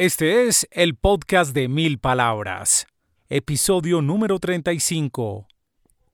Este 0.00 0.48
es 0.48 0.66
el 0.70 0.94
podcast 0.94 1.52
de 1.52 1.68
Mil 1.68 1.98
Palabras, 1.98 2.86
episodio 3.28 4.00
número 4.00 4.38
35. 4.38 5.46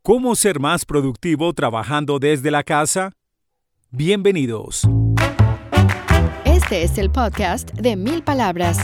¿Cómo 0.03 0.35
ser 0.35 0.59
más 0.59 0.85
productivo 0.85 1.53
trabajando 1.53 2.19
desde 2.19 2.51
la 2.51 2.65
casa? 2.65 3.13
Bienvenidos. 3.93 4.89
Este 6.45 6.83
es 6.83 6.99
el 6.99 7.13
podcast 7.13 7.71
de 7.75 7.95
Mil 7.95 8.25
Palabras. 8.25 8.79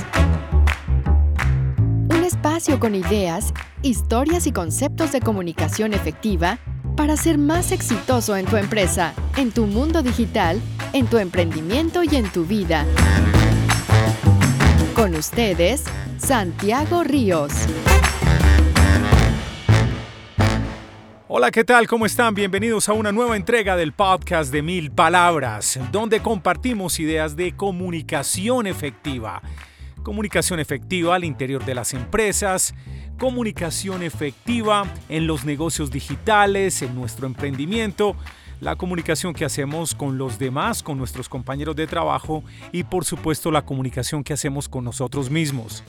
Un 2.08 2.22
espacio 2.22 2.78
con 2.78 2.94
ideas, 2.94 3.52
historias 3.82 4.46
y 4.46 4.52
conceptos 4.52 5.10
de 5.10 5.20
comunicación 5.20 5.94
efectiva 5.94 6.60
para 6.96 7.16
ser 7.16 7.38
más 7.38 7.72
exitoso 7.72 8.36
en 8.36 8.46
tu 8.46 8.56
empresa, 8.56 9.14
en 9.36 9.50
tu 9.50 9.66
mundo 9.66 10.04
digital, 10.04 10.62
en 10.92 11.08
tu 11.08 11.18
emprendimiento 11.18 12.04
y 12.04 12.14
en 12.14 12.30
tu 12.30 12.44
vida. 12.44 12.86
Con 15.02 15.16
ustedes, 15.16 15.82
Santiago 16.16 17.02
Ríos. 17.02 17.52
Hola, 21.26 21.50
¿qué 21.50 21.64
tal? 21.64 21.88
¿Cómo 21.88 22.06
están? 22.06 22.36
Bienvenidos 22.36 22.88
a 22.88 22.92
una 22.92 23.10
nueva 23.10 23.34
entrega 23.34 23.74
del 23.74 23.94
podcast 23.94 24.52
de 24.52 24.62
Mil 24.62 24.92
Palabras, 24.92 25.80
donde 25.90 26.20
compartimos 26.20 27.00
ideas 27.00 27.34
de 27.34 27.56
comunicación 27.56 28.68
efectiva. 28.68 29.42
Comunicación 30.04 30.60
efectiva 30.60 31.16
al 31.16 31.24
interior 31.24 31.64
de 31.64 31.74
las 31.74 31.94
empresas, 31.94 32.72
comunicación 33.18 34.04
efectiva 34.04 34.84
en 35.08 35.26
los 35.26 35.44
negocios 35.44 35.90
digitales, 35.90 36.80
en 36.80 36.94
nuestro 36.94 37.26
emprendimiento 37.26 38.14
la 38.62 38.76
comunicación 38.76 39.34
que 39.34 39.44
hacemos 39.44 39.92
con 39.92 40.18
los 40.18 40.38
demás, 40.38 40.84
con 40.84 40.96
nuestros 40.96 41.28
compañeros 41.28 41.74
de 41.74 41.88
trabajo 41.88 42.44
y 42.70 42.84
por 42.84 43.04
supuesto 43.04 43.50
la 43.50 43.66
comunicación 43.66 44.22
que 44.22 44.34
hacemos 44.34 44.68
con 44.68 44.84
nosotros 44.84 45.30
mismos. 45.30 45.82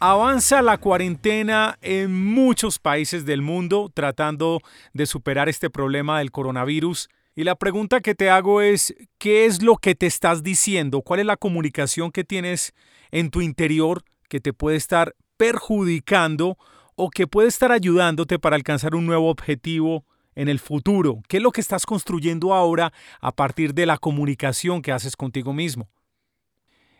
Avanza 0.00 0.62
la 0.62 0.78
cuarentena 0.78 1.76
en 1.82 2.24
muchos 2.32 2.78
países 2.78 3.26
del 3.26 3.42
mundo 3.42 3.90
tratando 3.92 4.60
de 4.94 5.04
superar 5.04 5.50
este 5.50 5.68
problema 5.68 6.20
del 6.20 6.30
coronavirus. 6.30 7.10
Y 7.36 7.44
la 7.44 7.54
pregunta 7.54 8.00
que 8.00 8.14
te 8.14 8.30
hago 8.30 8.62
es, 8.62 8.94
¿qué 9.18 9.44
es 9.44 9.62
lo 9.62 9.76
que 9.76 9.94
te 9.94 10.06
estás 10.06 10.42
diciendo? 10.42 11.02
¿Cuál 11.02 11.20
es 11.20 11.26
la 11.26 11.36
comunicación 11.36 12.12
que 12.12 12.24
tienes 12.24 12.72
en 13.10 13.30
tu 13.30 13.42
interior 13.42 14.04
que 14.30 14.40
te 14.40 14.54
puede 14.54 14.78
estar 14.78 15.14
perjudicando 15.36 16.56
o 16.94 17.10
que 17.10 17.26
puede 17.26 17.48
estar 17.48 17.72
ayudándote 17.72 18.38
para 18.38 18.56
alcanzar 18.56 18.94
un 18.94 19.04
nuevo 19.04 19.28
objetivo 19.28 20.06
en 20.34 20.48
el 20.48 20.58
futuro? 20.58 21.22
¿Qué 21.28 21.38
es 21.38 21.42
lo 21.42 21.50
que 21.50 21.60
estás 21.60 21.86
construyendo 21.86 22.54
ahora 22.54 22.92
a 23.20 23.32
partir 23.32 23.74
de 23.74 23.86
la 23.86 23.98
comunicación 23.98 24.82
que 24.82 24.92
haces 24.92 25.16
contigo 25.16 25.52
mismo? 25.52 25.88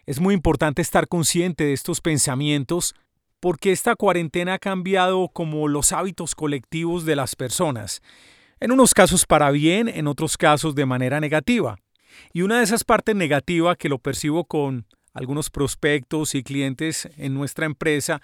Es 0.04 0.20
muy 0.20 0.34
importante 0.34 0.82
estar 0.82 1.08
consciente 1.08 1.64
de 1.64 1.72
estos 1.72 2.00
pensamientos 2.00 2.94
porque 3.40 3.72
esta 3.72 3.96
cuarentena 3.96 4.54
ha 4.54 4.58
cambiado 4.58 5.28
como 5.28 5.68
los 5.68 5.92
hábitos 5.92 6.34
colectivos 6.34 7.04
de 7.04 7.16
las 7.16 7.34
personas. 7.34 8.00
En 8.60 8.70
unos 8.70 8.94
casos 8.94 9.26
para 9.26 9.50
bien, 9.50 9.88
en 9.88 10.06
otros 10.06 10.36
casos 10.36 10.74
de 10.74 10.86
manera 10.86 11.20
negativa. 11.20 11.76
Y 12.32 12.42
una 12.42 12.58
de 12.58 12.64
esas 12.64 12.84
partes 12.84 13.16
negativas 13.16 13.76
que 13.76 13.88
lo 13.88 13.98
percibo 13.98 14.44
con 14.44 14.86
algunos 15.14 15.50
prospectos 15.50 16.34
y 16.34 16.42
clientes 16.42 17.08
en 17.16 17.34
nuestra 17.34 17.66
empresa 17.66 18.20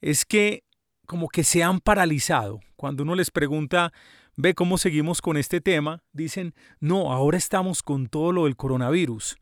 es 0.00 0.24
que 0.24 0.64
como 1.06 1.28
que 1.28 1.44
se 1.44 1.62
han 1.62 1.80
paralizado. 1.80 2.60
Cuando 2.76 3.02
uno 3.02 3.14
les 3.14 3.30
pregunta 3.30 3.92
ve 4.36 4.54
cómo 4.54 4.78
seguimos 4.78 5.20
con 5.20 5.36
este 5.36 5.60
tema, 5.60 6.02
dicen, 6.12 6.54
no, 6.80 7.12
ahora 7.12 7.38
estamos 7.38 7.82
con 7.82 8.06
todo 8.06 8.32
lo 8.32 8.44
del 8.44 8.56
coronavirus. 8.56 9.36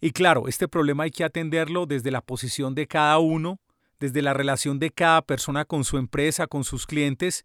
Y 0.00 0.12
claro, 0.12 0.48
este 0.48 0.68
problema 0.68 1.04
hay 1.04 1.10
que 1.10 1.24
atenderlo 1.24 1.86
desde 1.86 2.10
la 2.10 2.22
posición 2.22 2.74
de 2.74 2.86
cada 2.86 3.18
uno, 3.18 3.58
desde 3.98 4.22
la 4.22 4.32
relación 4.32 4.78
de 4.78 4.90
cada 4.90 5.22
persona 5.22 5.64
con 5.64 5.84
su 5.84 5.98
empresa, 5.98 6.46
con 6.46 6.64
sus 6.64 6.86
clientes, 6.86 7.44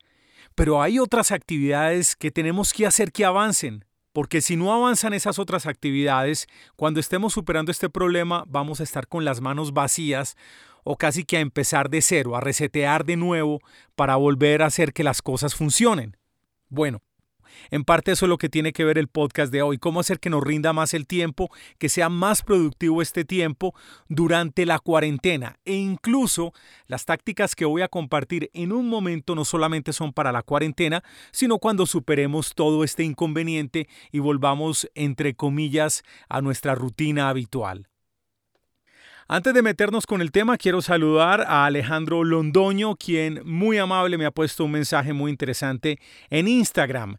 pero 0.55 0.81
hay 0.81 1.00
otras 1.00 1.31
actividades 1.31 2.16
que 2.16 2.31
tenemos 2.31 2.72
que 2.72 2.85
hacer 2.85 3.11
que 3.11 3.25
avancen, 3.25 3.84
porque 4.13 4.41
si 4.41 4.55
no 4.55 4.73
avanzan 4.73 5.13
esas 5.13 5.39
otras 5.39 5.66
actividades, 5.66 6.47
cuando 6.78 7.01
estemos 7.01 7.34
superando 7.34 7.72
este 7.72 7.89
problema 7.89 8.45
vamos 8.47 8.79
a 8.79 8.84
estar 8.84 9.07
con 9.07 9.25
las 9.25 9.41
manos 9.41 9.73
vacías 9.73 10.38
o 10.85 10.95
casi 10.95 11.25
que 11.25 11.38
a 11.38 11.41
empezar 11.41 11.89
de 11.89 12.01
cero, 12.01 12.38
a 12.38 12.39
resetear 12.39 13.05
de 13.05 13.17
nuevo 13.17 13.59
para 13.95 14.16
volver 14.16 14.61
a 14.61 14.67
hacer 14.67 14.94
que 14.94 15.03
las 15.03 15.22
cosas 15.22 15.55
funcionen. 15.55 16.16
Bueno, 16.75 17.01
en 17.71 17.85
parte 17.85 18.11
eso 18.11 18.25
es 18.25 18.29
lo 18.29 18.37
que 18.37 18.49
tiene 18.49 18.73
que 18.73 18.83
ver 18.83 18.97
el 18.97 19.07
podcast 19.07 19.49
de 19.49 19.61
hoy, 19.61 19.77
cómo 19.77 20.01
hacer 20.01 20.19
que 20.19 20.29
nos 20.29 20.43
rinda 20.43 20.73
más 20.73 20.93
el 20.93 21.07
tiempo, 21.07 21.49
que 21.77 21.87
sea 21.87 22.09
más 22.09 22.41
productivo 22.41 23.01
este 23.01 23.23
tiempo 23.23 23.73
durante 24.09 24.65
la 24.65 24.79
cuarentena. 24.79 25.57
E 25.63 25.75
incluso 25.75 26.51
las 26.87 27.05
tácticas 27.05 27.55
que 27.55 27.63
voy 27.63 27.81
a 27.81 27.87
compartir 27.87 28.49
en 28.53 28.73
un 28.73 28.89
momento 28.89 29.35
no 29.35 29.45
solamente 29.45 29.93
son 29.93 30.11
para 30.11 30.33
la 30.33 30.43
cuarentena, 30.43 31.01
sino 31.31 31.59
cuando 31.59 31.85
superemos 31.85 32.53
todo 32.55 32.83
este 32.83 33.05
inconveniente 33.05 33.87
y 34.11 34.19
volvamos, 34.19 34.91
entre 34.95 35.33
comillas, 35.33 36.03
a 36.27 36.41
nuestra 36.41 36.75
rutina 36.75 37.29
habitual. 37.29 37.87
Antes 39.27 39.55
de 39.55 39.63
meternos 39.63 40.05
con 40.05 40.21
el 40.21 40.31
tema, 40.31 40.55
quiero 40.55 40.83
saludar 40.83 41.41
a 41.47 41.65
Alejandro 41.65 42.23
Londoño, 42.23 42.95
quien 42.95 43.41
muy 43.43 43.79
amable 43.79 44.19
me 44.19 44.27
ha 44.27 44.31
puesto 44.31 44.65
un 44.65 44.71
mensaje 44.71 45.13
muy 45.13 45.31
interesante 45.31 45.97
en 46.29 46.47
Instagram. 46.47 47.17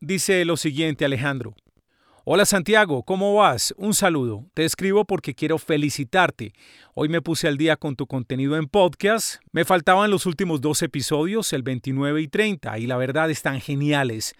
Dice 0.00 0.44
lo 0.44 0.56
siguiente, 0.56 1.04
Alejandro. 1.04 1.54
Hola 2.24 2.46
Santiago, 2.46 3.04
¿cómo 3.04 3.32
vas? 3.34 3.72
Un 3.76 3.94
saludo. 3.94 4.44
Te 4.54 4.64
escribo 4.64 5.04
porque 5.04 5.36
quiero 5.36 5.58
felicitarte. 5.58 6.52
Hoy 6.94 7.08
me 7.08 7.22
puse 7.22 7.46
al 7.46 7.58
día 7.58 7.76
con 7.76 7.94
tu 7.94 8.08
contenido 8.08 8.56
en 8.56 8.66
podcast. 8.66 9.36
Me 9.52 9.64
faltaban 9.64 10.10
los 10.10 10.26
últimos 10.26 10.60
dos 10.60 10.82
episodios, 10.82 11.52
el 11.52 11.62
29 11.62 12.22
y 12.22 12.26
30, 12.26 12.76
y 12.80 12.88
la 12.88 12.96
verdad 12.96 13.30
están 13.30 13.60
geniales. 13.60 14.34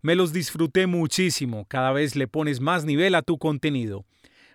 Me 0.00 0.14
los 0.14 0.32
disfruté 0.32 0.86
muchísimo. 0.86 1.66
Cada 1.68 1.92
vez 1.92 2.16
le 2.16 2.28
pones 2.28 2.60
más 2.60 2.86
nivel 2.86 3.14
a 3.14 3.20
tu 3.20 3.36
contenido. 3.36 4.06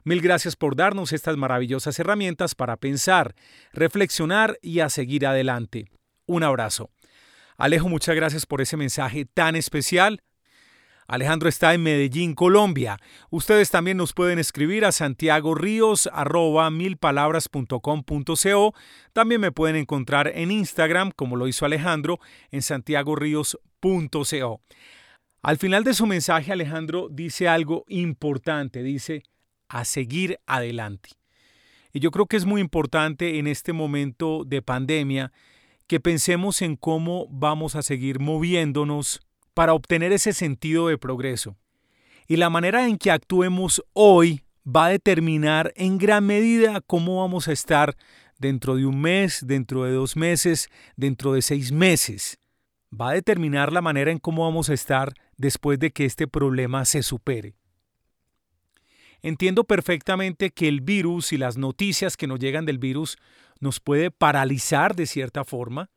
Mil 0.04 0.22
gracias 0.22 0.56
por 0.56 0.76
darnos 0.76 1.14
estas 1.14 1.38
maravillosas 1.38 2.00
herramientas 2.00 2.56
para 2.56 2.78
pensar, 2.78 3.36
reflexionar 3.74 4.58
y 4.62 4.80
a 4.80 4.90
seguir 4.90 5.26
adelante. 5.26 5.86
Un 6.26 6.44
abrazo. 6.44 6.90
Alejo, 7.58 7.90
muchas 7.90 8.16
gracias 8.16 8.46
por 8.46 8.62
ese 8.62 8.78
mensaje 8.78 9.26
tan 9.26 9.56
especial. 9.56 10.22
Alejandro 11.08 11.50
está 11.50 11.74
en 11.74 11.84
Medellín, 11.84 12.34
Colombia. 12.34 12.98
Ustedes 13.30 13.70
también 13.70 13.98
nos 13.98 14.14
pueden 14.14 14.40
escribir 14.40 14.86
a 14.86 14.94
Santiago 14.94 15.56
Ríos 15.56 16.10
milpalabras.com.co. 16.72 18.74
También 19.12 19.42
me 19.42 19.52
pueden 19.52 19.76
encontrar 19.76 20.32
en 20.34 20.52
Instagram, 20.52 21.12
como 21.12 21.36
lo 21.36 21.50
hizo 21.50 21.66
Alejandro, 21.66 22.22
en 22.50 22.62
santiagoríos.co. 22.62 24.62
Al 25.44 25.58
final 25.58 25.84
de 25.84 25.94
su 25.94 26.06
mensaje, 26.06 26.54
Alejandro 26.54 27.10
dice 27.12 27.50
algo 27.50 27.84
importante. 27.90 28.82
Dice, 28.82 29.24
a 29.72 29.86
seguir 29.86 30.40
adelante. 30.46 31.12
Y 31.94 32.00
yo 32.00 32.12
creo 32.12 32.26
que 32.26 32.38
es 32.38 32.46
muy 32.46 32.62
importante 32.62 33.40
en 33.40 33.48
este 33.48 33.74
momento 33.74 34.44
de 34.46 34.62
pandemia 34.62 35.32
que 35.88 36.00
pensemos 36.00 36.62
en 36.62 36.76
cómo 36.76 37.28
vamos 37.30 37.76
a 37.76 37.82
seguir 37.82 38.20
moviéndonos 38.20 39.22
para 39.54 39.74
obtener 39.74 40.12
ese 40.12 40.34
sentido 40.34 40.88
de 40.88 40.98
progreso. 40.98 41.58
Y 42.28 42.38
la 42.38 42.50
manera 42.50 42.88
en 42.88 42.98
que 42.98 43.12
actuemos 43.12 43.84
hoy 43.94 44.44
va 44.66 44.86
a 44.86 44.90
determinar 44.90 45.74
en 45.76 45.98
gran 45.98 46.26
medida 46.26 46.82
cómo 46.82 47.22
vamos 47.22 47.48
a 47.48 47.52
estar 47.52 47.96
dentro 48.40 48.76
de 48.76 48.86
un 48.86 49.02
mes, 49.02 49.46
dentro 49.46 49.84
de 49.84 49.92
dos 49.92 50.16
meses, 50.16 50.70
dentro 50.96 51.34
de 51.34 51.42
seis 51.42 51.72
meses. 51.72 52.40
Va 52.94 53.10
a 53.10 53.14
determinar 53.14 53.72
la 53.72 53.82
manera 53.82 54.12
en 54.12 54.20
cómo 54.20 54.44
vamos 54.44 54.70
a 54.70 54.74
estar 54.74 55.14
después 55.38 55.80
de 55.80 55.92
que 55.92 56.06
este 56.06 56.28
problema 56.28 56.86
se 56.86 57.04
supere. 57.04 57.56
Entiendo 59.24 59.64
perfectamente 59.66 60.50
que 60.50 60.68
el 60.68 60.82
virus 60.82 61.32
y 61.32 61.38
las 61.38 61.58
noticias 61.58 62.18
que 62.18 62.28
nos 62.28 62.40
llegan 62.40 62.66
del 62.66 62.80
virus 62.80 63.18
nos 63.60 63.80
puede 63.80 64.10
paralizar 64.10 64.96
de 64.96 65.06
cierta 65.06 65.46
forma. 65.46 65.90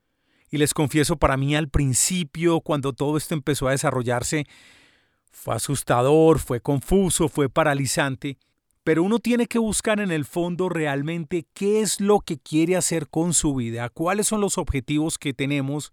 Y 0.50 0.58
les 0.58 0.75
confieso, 0.75 1.16
para 1.16 1.37
mí 1.37 1.56
al 1.56 1.69
principio, 1.69 2.60
cuando 2.60 2.93
todo 2.93 3.16
esto 3.16 3.34
empezó 3.34 3.66
a 3.66 3.72
desarrollarse, 3.72 4.46
fue 5.32 5.54
asustador, 5.54 6.38
fue 6.38 6.60
confuso, 6.60 7.28
fue 7.28 7.48
paralizante. 7.48 8.38
Pero 8.84 9.02
uno 9.02 9.19
tiene 9.19 9.46
que 9.46 9.58
buscar 9.58 9.98
en 9.98 10.12
el 10.12 10.26
fondo 10.26 10.69
realmente 10.69 11.46
qué 11.54 11.81
es 11.81 12.00
lo 12.00 12.20
que 12.20 12.38
quiere 12.38 12.76
hacer 12.76 13.08
con 13.08 13.32
su 13.32 13.54
vida, 13.54 13.88
cuáles 13.88 14.26
son 14.26 14.43
los 14.43 14.58
objetivos 14.58 15.16
que 15.16 15.32
tenemos 15.32 15.90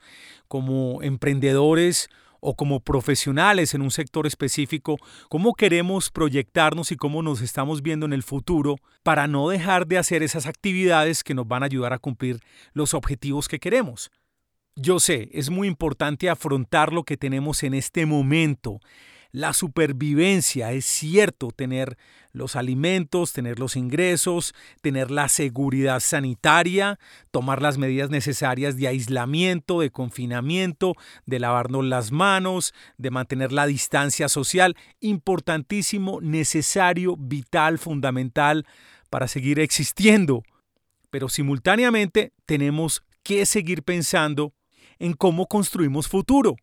como 0.50 1.02
emprendedores 1.02 2.10
o 2.42 2.56
como 2.56 2.82
profesionales 2.82 3.74
en 3.74 3.82
un 3.82 3.92
sector 3.92 4.28
específico, 4.28 4.98
cómo 5.30 5.54
queremos 5.54 6.10
proyectarnos 6.12 6.92
y 6.92 6.98
cómo 6.98 7.22
nos 7.22 7.42
estamos 7.42 7.82
viendo 7.82 8.06
en 8.06 8.14
el 8.14 8.24
futuro 8.24 8.76
para 9.04 9.28
no 9.28 9.48
dejar 9.48 9.88
de 9.88 9.98
hacer 9.98 10.24
esas 10.24 10.48
actividades 10.48 11.24
que 11.24 11.34
nos 11.34 11.48
van 11.48 11.64
a 11.64 11.68
ayudar 11.68 11.94
a 11.94 12.00
cumplir 12.00 12.40
los 12.74 12.94
objetivos 12.94 13.48
que 13.48 13.60
queremos. 13.60 14.12
Yo 14.76 15.00
sé, 15.00 15.30
es 15.34 15.50
muy 15.50 15.68
importante 15.68 16.30
afrontar 16.30 16.92
lo 16.92 17.04
que 17.04 17.18
tenemos 17.18 17.64
en 17.64 17.74
este 17.74 18.06
momento, 18.06 18.80
la 19.32 19.54
supervivencia. 19.54 20.72
Es 20.72 20.86
cierto 20.86 21.52
tener 21.52 21.98
los 22.34 22.56
alimentos, 22.56 23.34
tener 23.34 23.60
los 23.60 23.76
ingresos, 23.76 24.54
tener 24.82 25.12
la 25.12 25.30
seguridad 25.30 26.00
sanitaria, 26.00 27.00
tomar 27.32 27.62
las 27.62 27.78
medidas 27.78 28.10
necesarias 28.10 28.78
de 28.78 28.88
aislamiento, 28.88 29.82
de 29.82 29.92
confinamiento, 29.92 30.96
de 31.26 31.40
lavarnos 31.40 31.86
las 31.86 32.12
manos, 32.12 32.74
de 32.98 33.12
mantener 33.12 33.52
la 33.52 33.68
distancia 33.68 34.30
social. 34.30 34.76
Importantísimo, 35.00 36.20
necesario, 36.22 37.16
vital, 37.18 37.80
fundamental 37.80 38.66
para 39.10 39.28
seguir 39.28 39.60
existiendo. 39.60 40.44
Pero 41.10 41.28
simultáneamente 41.28 42.32
tenemos 42.46 43.04
que 43.24 43.46
seguir 43.46 43.84
pensando 43.84 44.54
en 45.00 45.14
cómo 45.14 45.48
construimos 45.48 46.08
futuro. 46.08 46.56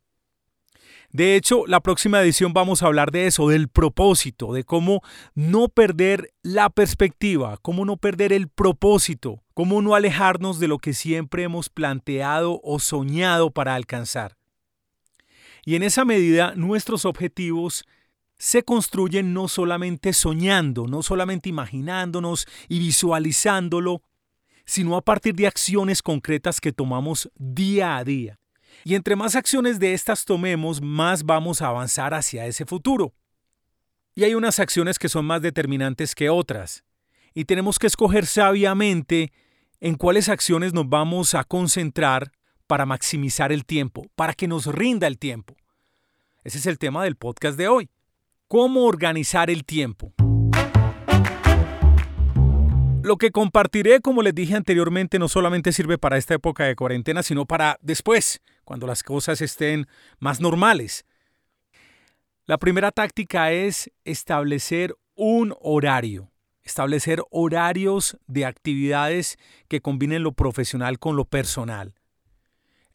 De 1.11 1.37
hecho, 1.37 1.67
la 1.67 1.81
próxima 1.81 2.21
edición 2.21 2.53
vamos 2.53 2.83
a 2.83 2.87
hablar 2.87 3.11
de 3.13 3.27
eso, 3.27 3.49
del 3.49 3.69
propósito, 3.69 4.53
de 4.53 4.65
cómo 4.65 5.01
no 5.35 5.69
perder 5.69 6.35
la 6.43 6.69
perspectiva, 6.69 7.57
cómo 7.63 7.87
no 7.87 7.97
perder 7.97 8.33
el 8.33 8.49
propósito, 8.49 9.43
cómo 9.55 9.81
no 9.81 9.95
alejarnos 9.95 10.59
de 10.61 10.69
lo 10.69 10.79
que 10.79 10.93
siempre 10.93 11.45
hemos 11.45 11.71
planteado 11.71 12.61
o 12.63 12.79
soñado 12.79 13.51
para 13.51 13.75
alcanzar. 13.75 14.37
Y 15.65 15.77
en 15.77 15.83
esa 15.83 16.05
medida 16.05 16.55
nuestros 16.55 17.07
objetivos 17.07 17.85
se 18.37 18.63
construyen 18.63 19.33
no 19.33 19.49
solamente 19.49 20.13
soñando, 20.13 20.87
no 20.87 21.03
solamente 21.03 21.49
imaginándonos 21.49 22.47
y 22.69 22.79
visualizándolo, 22.79 24.03
sino 24.67 24.97
a 24.97 25.03
partir 25.03 25.35
de 25.35 25.47
acciones 25.47 26.03
concretas 26.03 26.61
que 26.61 26.73
tomamos 26.73 27.31
día 27.35 27.97
a 27.97 28.05
día. 28.05 28.39
Y 28.85 28.95
entre 28.95 29.17
más 29.17 29.37
acciones 29.37 29.79
de 29.79 29.95
estas 29.95 30.25
tomemos, 30.25 30.81
más 30.81 31.25
vamos 31.25 31.63
a 31.63 31.69
avanzar 31.69 32.15
hacia 32.15 32.47
ese 32.47 32.65
futuro. 32.65 33.15
Y 34.15 34.25
hay 34.25 34.35
unas 34.35 34.59
acciones 34.59 34.99
que 34.99 35.09
son 35.09 35.25
más 35.25 35.43
determinantes 35.43 36.15
que 36.15 36.31
otras. 36.31 36.85
Y 37.35 37.45
tenemos 37.45 37.79
que 37.79 37.87
escoger 37.87 38.27
sabiamente 38.27 39.33
en 39.81 39.95
cuáles 39.95 40.29
acciones 40.29 40.75
nos 40.75 40.89
vamos 40.89 41.35
a 41.35 41.45
concentrar 41.45 42.33
para 42.67 42.85
maximizar 42.85 43.53
el 43.53 43.65
tiempo, 43.65 44.07
para 44.15 44.35
que 44.35 44.49
nos 44.49 44.67
rinda 44.67 45.07
el 45.07 45.19
tiempo. 45.19 45.57
Ese 46.45 46.59
es 46.59 46.67
el 46.67 46.79
tema 46.79 47.05
del 47.05 47.17
podcast 47.17 47.57
de 47.57 47.69
hoy. 47.69 47.91
¿Cómo 48.49 48.85
organizar 48.85 49.51
el 49.51 49.65
tiempo? 49.65 50.13
Lo 53.03 53.17
que 53.17 53.31
compartiré, 53.31 54.01
como 54.01 54.23
les 54.23 54.35
dije 54.35 54.57
anteriormente, 54.57 55.19
no 55.19 55.29
solamente 55.29 55.73
sirve 55.73 55.99
para 55.99 56.17
esta 56.17 56.35
época 56.35 56.65
de 56.65 56.75
cuarentena, 56.75 57.23
sino 57.23 57.47
para 57.47 57.79
después, 57.81 58.43
cuando 58.65 58.87
las 58.87 59.03
cosas 59.03 59.41
estén 59.41 59.87
más 60.19 60.41
normales. 60.41 61.07
La 62.45 62.59
primera 62.59 62.91
táctica 62.91 63.53
es 63.53 63.91
establecer 64.05 64.97
un 65.15 65.55
horario, 65.61 66.33
establecer 66.65 67.23
horarios 67.31 68.19
de 68.27 68.45
actividades 68.45 69.39
que 69.69 69.81
combinen 69.81 70.23
lo 70.23 70.33
profesional 70.33 70.99
con 70.99 71.15
lo 71.15 71.25
personal. 71.25 71.95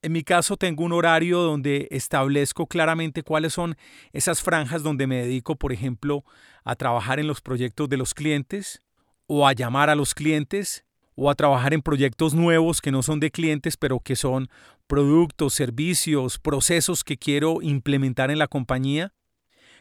En 0.04 0.12
mi 0.12 0.24
caso 0.24 0.58
tengo 0.58 0.84
un 0.84 0.92
horario 0.92 1.40
donde 1.40 1.88
establezco 1.90 2.68
claramente 2.68 3.24
cuáles 3.24 3.54
son 3.54 3.78
esas 4.12 4.44
franjas 4.44 4.84
donde 4.84 5.08
me 5.08 5.22
dedico, 5.22 5.56
por 5.56 5.72
ejemplo, 5.72 6.26
a 6.66 6.76
trabajar 6.76 7.22
en 7.22 7.28
los 7.28 7.40
proyectos 7.40 7.88
de 7.88 7.98
los 7.98 8.14
clientes, 8.14 8.83
o 9.28 9.48
a 9.48 9.54
llamar 9.54 9.90
a 9.90 9.96
los 9.96 10.14
clientes 10.14 10.86
o 11.16 11.30
a 11.30 11.36
trabajar 11.36 11.74
en 11.74 11.82
proyectos 11.82 12.34
nuevos 12.34 12.82
que 12.82 12.92
no 12.92 13.04
son 13.04 13.20
de 13.20 13.32
clientes, 13.32 13.78
pero 13.78 14.00
que 14.00 14.16
son 14.16 14.50
productos, 14.88 15.54
servicios, 15.54 16.40
procesos 16.40 17.04
que 17.04 17.18
quiero 17.18 17.62
implementar 17.62 18.32
en 18.32 18.40
la 18.40 18.48
compañía. 18.48 19.14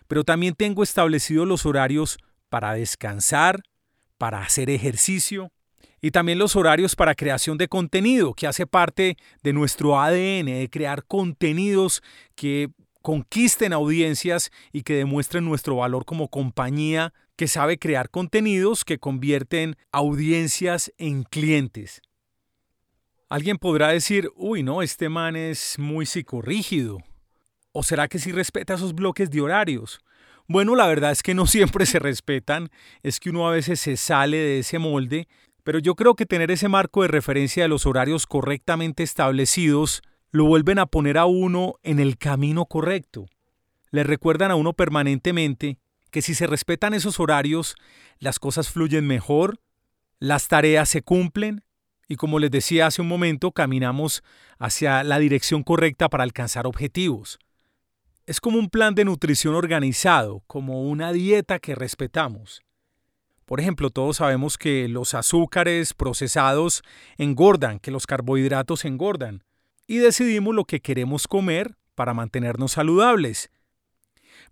Pero 0.09 0.25
también 0.25 0.55
tengo 0.55 0.83
establecidos 0.83 1.49
los 1.49 1.65
horarios 1.65 2.19
para 2.49 2.75
descansar, 2.75 3.63
para 4.19 4.43
hacer 4.43 4.69
ejercicio 4.69 5.51
y 6.03 6.11
también 6.11 6.39
los 6.39 6.57
horarios 6.57 6.97
para 6.97 7.15
creación 7.15 7.57
de 7.57 7.69
contenido, 7.69 8.35
que 8.35 8.49
hace 8.49 8.67
parte 8.67 9.17
de 9.43 9.53
nuestro 9.53 10.01
ADN, 10.01 10.47
de 10.47 10.69
crear 10.71 11.05
contenidos 11.05 12.03
que 12.35 12.71
conquisten 13.03 13.73
audiencias 13.73 14.51
y 14.73 14.83
que 14.83 14.95
demuestren 14.95 15.45
nuestro 15.45 15.77
valor 15.77 16.05
como 16.05 16.29
compañía 16.29 17.15
que 17.37 17.49
sabe 17.49 17.79
crear 17.79 18.11
contenidos 18.11 18.85
que 18.85 18.99
convierten 18.99 19.77
audiencias 19.91 20.93
en 20.99 21.25
clientes. 21.25 22.03
Alguien 23.29 23.57
podrá 23.57 23.89
decir, 23.89 24.31
uy, 24.37 24.63
no, 24.63 24.83
este 24.83 25.09
man 25.09 25.37
es 25.37 25.79
muy 25.79 26.05
psicorrígido. 26.05 26.99
¿O 27.73 27.83
será 27.83 28.07
que 28.07 28.19
sí 28.19 28.31
respeta 28.31 28.75
esos 28.75 28.95
bloques 28.95 29.31
de 29.31 29.41
horarios? 29.41 30.01
Bueno, 30.47 30.77
la 30.77 30.87
verdad 30.87 31.13
es 31.13 31.23
que 31.23 31.35
no 31.35 31.47
siempre 31.47 31.87
se 31.87 31.99
respetan, 31.99 32.69
es 33.03 33.21
que 33.21 33.31
uno 33.31 33.49
a 33.49 33.53
veces 33.53 33.81
se 33.81 33.97
sale 33.97 34.37
de 34.37 34.59
ese 34.59 34.79
molde, 34.79 35.29
pero 35.65 35.79
yo 35.79 35.95
creo 35.95 36.15
que 36.15 36.27
tener 36.27 36.51
ese 36.51 36.69
marco 36.69 37.03
de 37.03 37.09
referencia 37.09 37.63
de 37.63 37.69
los 37.69 37.87
horarios 37.87 38.27
correctamente 38.27 39.03
establecidos 39.03 40.03
lo 40.31 40.45
vuelven 40.45 40.79
a 40.79 40.87
poner 40.87 41.19
a 41.19 41.27
uno 41.27 41.75
en 41.83 42.01
el 42.01 42.19
camino 42.19 42.67
correcto. 42.67 43.27
Le 43.91 44.03
recuerdan 44.03 44.51
a 44.51 44.57
uno 44.57 44.73
permanentemente 44.73 45.79
que 46.13 46.23
si 46.23 46.35
se 46.35 46.47
respetan 46.47 46.95
esos 46.95 47.19
horarios, 47.19 47.75
las 48.21 48.39
cosas 48.39 48.69
fluyen 48.69 49.07
mejor, 49.07 49.59
las 50.21 50.47
tareas 50.47 50.89
se 50.89 51.03
cumplen 51.03 51.65
y 52.07 52.17
como 52.17 52.39
les 52.39 52.51
decía 52.51 52.87
hace 52.87 53.01
un 53.01 53.09
momento, 53.09 53.53
caminamos 53.53 54.23
hacia 54.59 55.03
la 55.03 55.19
dirección 55.19 55.63
correcta 55.63 56.09
para 56.09 56.23
alcanzar 56.23 56.67
objetivos. 56.67 57.39
Es 58.27 58.41
como 58.41 58.59
un 58.59 58.69
plan 58.69 58.95
de 58.95 59.07
nutrición 59.07 59.55
organizado, 59.55 60.43
como 60.47 60.83
una 60.83 61.13
dieta 61.13 61.59
que 61.59 61.75
respetamos. 61.75 62.63
Por 63.47 63.59
ejemplo, 63.59 63.91
todos 63.91 64.19
sabemos 64.19 64.59
que 64.59 64.89
los 64.89 65.15
azúcares 65.15 65.95
procesados 65.95 66.83
engordan, 67.17 67.79
que 67.79 67.91
los 67.91 68.07
carbohidratos 68.07 68.85
engordan 68.85 69.43
y 69.87 69.97
decidimos 69.97 70.55
lo 70.55 70.67
que 70.67 70.81
queremos 70.81 71.27
comer 71.27 71.75
para 71.95 72.15
mantenernos 72.15 72.73
saludables. 72.73 73.51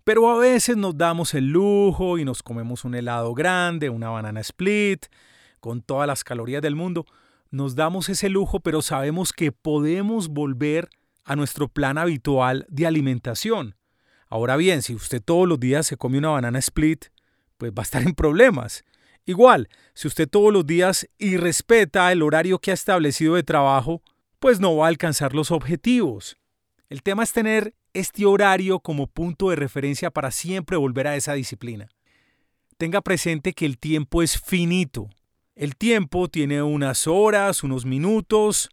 Pero 0.03 0.31
a 0.31 0.37
veces 0.37 0.77
nos 0.77 0.97
damos 0.97 1.33
el 1.33 1.49
lujo 1.49 2.17
y 2.17 2.25
nos 2.25 2.41
comemos 2.41 2.85
un 2.85 2.95
helado 2.95 3.33
grande, 3.33 3.89
una 3.89 4.09
banana 4.09 4.39
split, 4.39 5.05
con 5.59 5.81
todas 5.81 6.07
las 6.07 6.23
calorías 6.23 6.61
del 6.61 6.75
mundo. 6.75 7.05
Nos 7.51 7.75
damos 7.75 8.09
ese 8.09 8.29
lujo, 8.29 8.59
pero 8.61 8.81
sabemos 8.81 9.31
que 9.31 9.51
podemos 9.51 10.29
volver 10.29 10.89
a 11.23 11.35
nuestro 11.35 11.67
plan 11.67 11.97
habitual 11.97 12.65
de 12.69 12.87
alimentación. 12.87 13.75
Ahora 14.27 14.55
bien, 14.55 14.81
si 14.81 14.95
usted 14.95 15.21
todos 15.21 15.47
los 15.47 15.59
días 15.59 15.85
se 15.85 15.97
come 15.97 16.17
una 16.17 16.29
banana 16.29 16.57
split, 16.59 17.05
pues 17.57 17.71
va 17.71 17.81
a 17.81 17.83
estar 17.83 18.01
en 18.01 18.15
problemas. 18.15 18.83
Igual, 19.25 19.69
si 19.93 20.07
usted 20.07 20.27
todos 20.27 20.51
los 20.51 20.65
días 20.65 21.07
y 21.19 21.37
respeta 21.37 22.11
el 22.11 22.23
horario 22.23 22.57
que 22.57 22.71
ha 22.71 22.73
establecido 22.73 23.35
de 23.35 23.43
trabajo, 23.43 24.01
pues 24.39 24.59
no 24.59 24.75
va 24.75 24.85
a 24.85 24.89
alcanzar 24.89 25.35
los 25.35 25.51
objetivos. 25.51 26.37
El 26.89 27.03
tema 27.03 27.23
es 27.23 27.31
tener 27.31 27.75
este 27.93 28.25
horario 28.25 28.79
como 28.79 29.07
punto 29.07 29.49
de 29.49 29.55
referencia 29.55 30.11
para 30.11 30.31
siempre 30.31 30.77
volver 30.77 31.07
a 31.07 31.15
esa 31.15 31.33
disciplina. 31.33 31.89
Tenga 32.77 33.01
presente 33.01 33.53
que 33.53 33.65
el 33.65 33.77
tiempo 33.77 34.23
es 34.23 34.39
finito. 34.39 35.09
El 35.55 35.75
tiempo 35.75 36.27
tiene 36.27 36.63
unas 36.63 37.05
horas, 37.07 37.63
unos 37.63 37.85
minutos, 37.85 38.69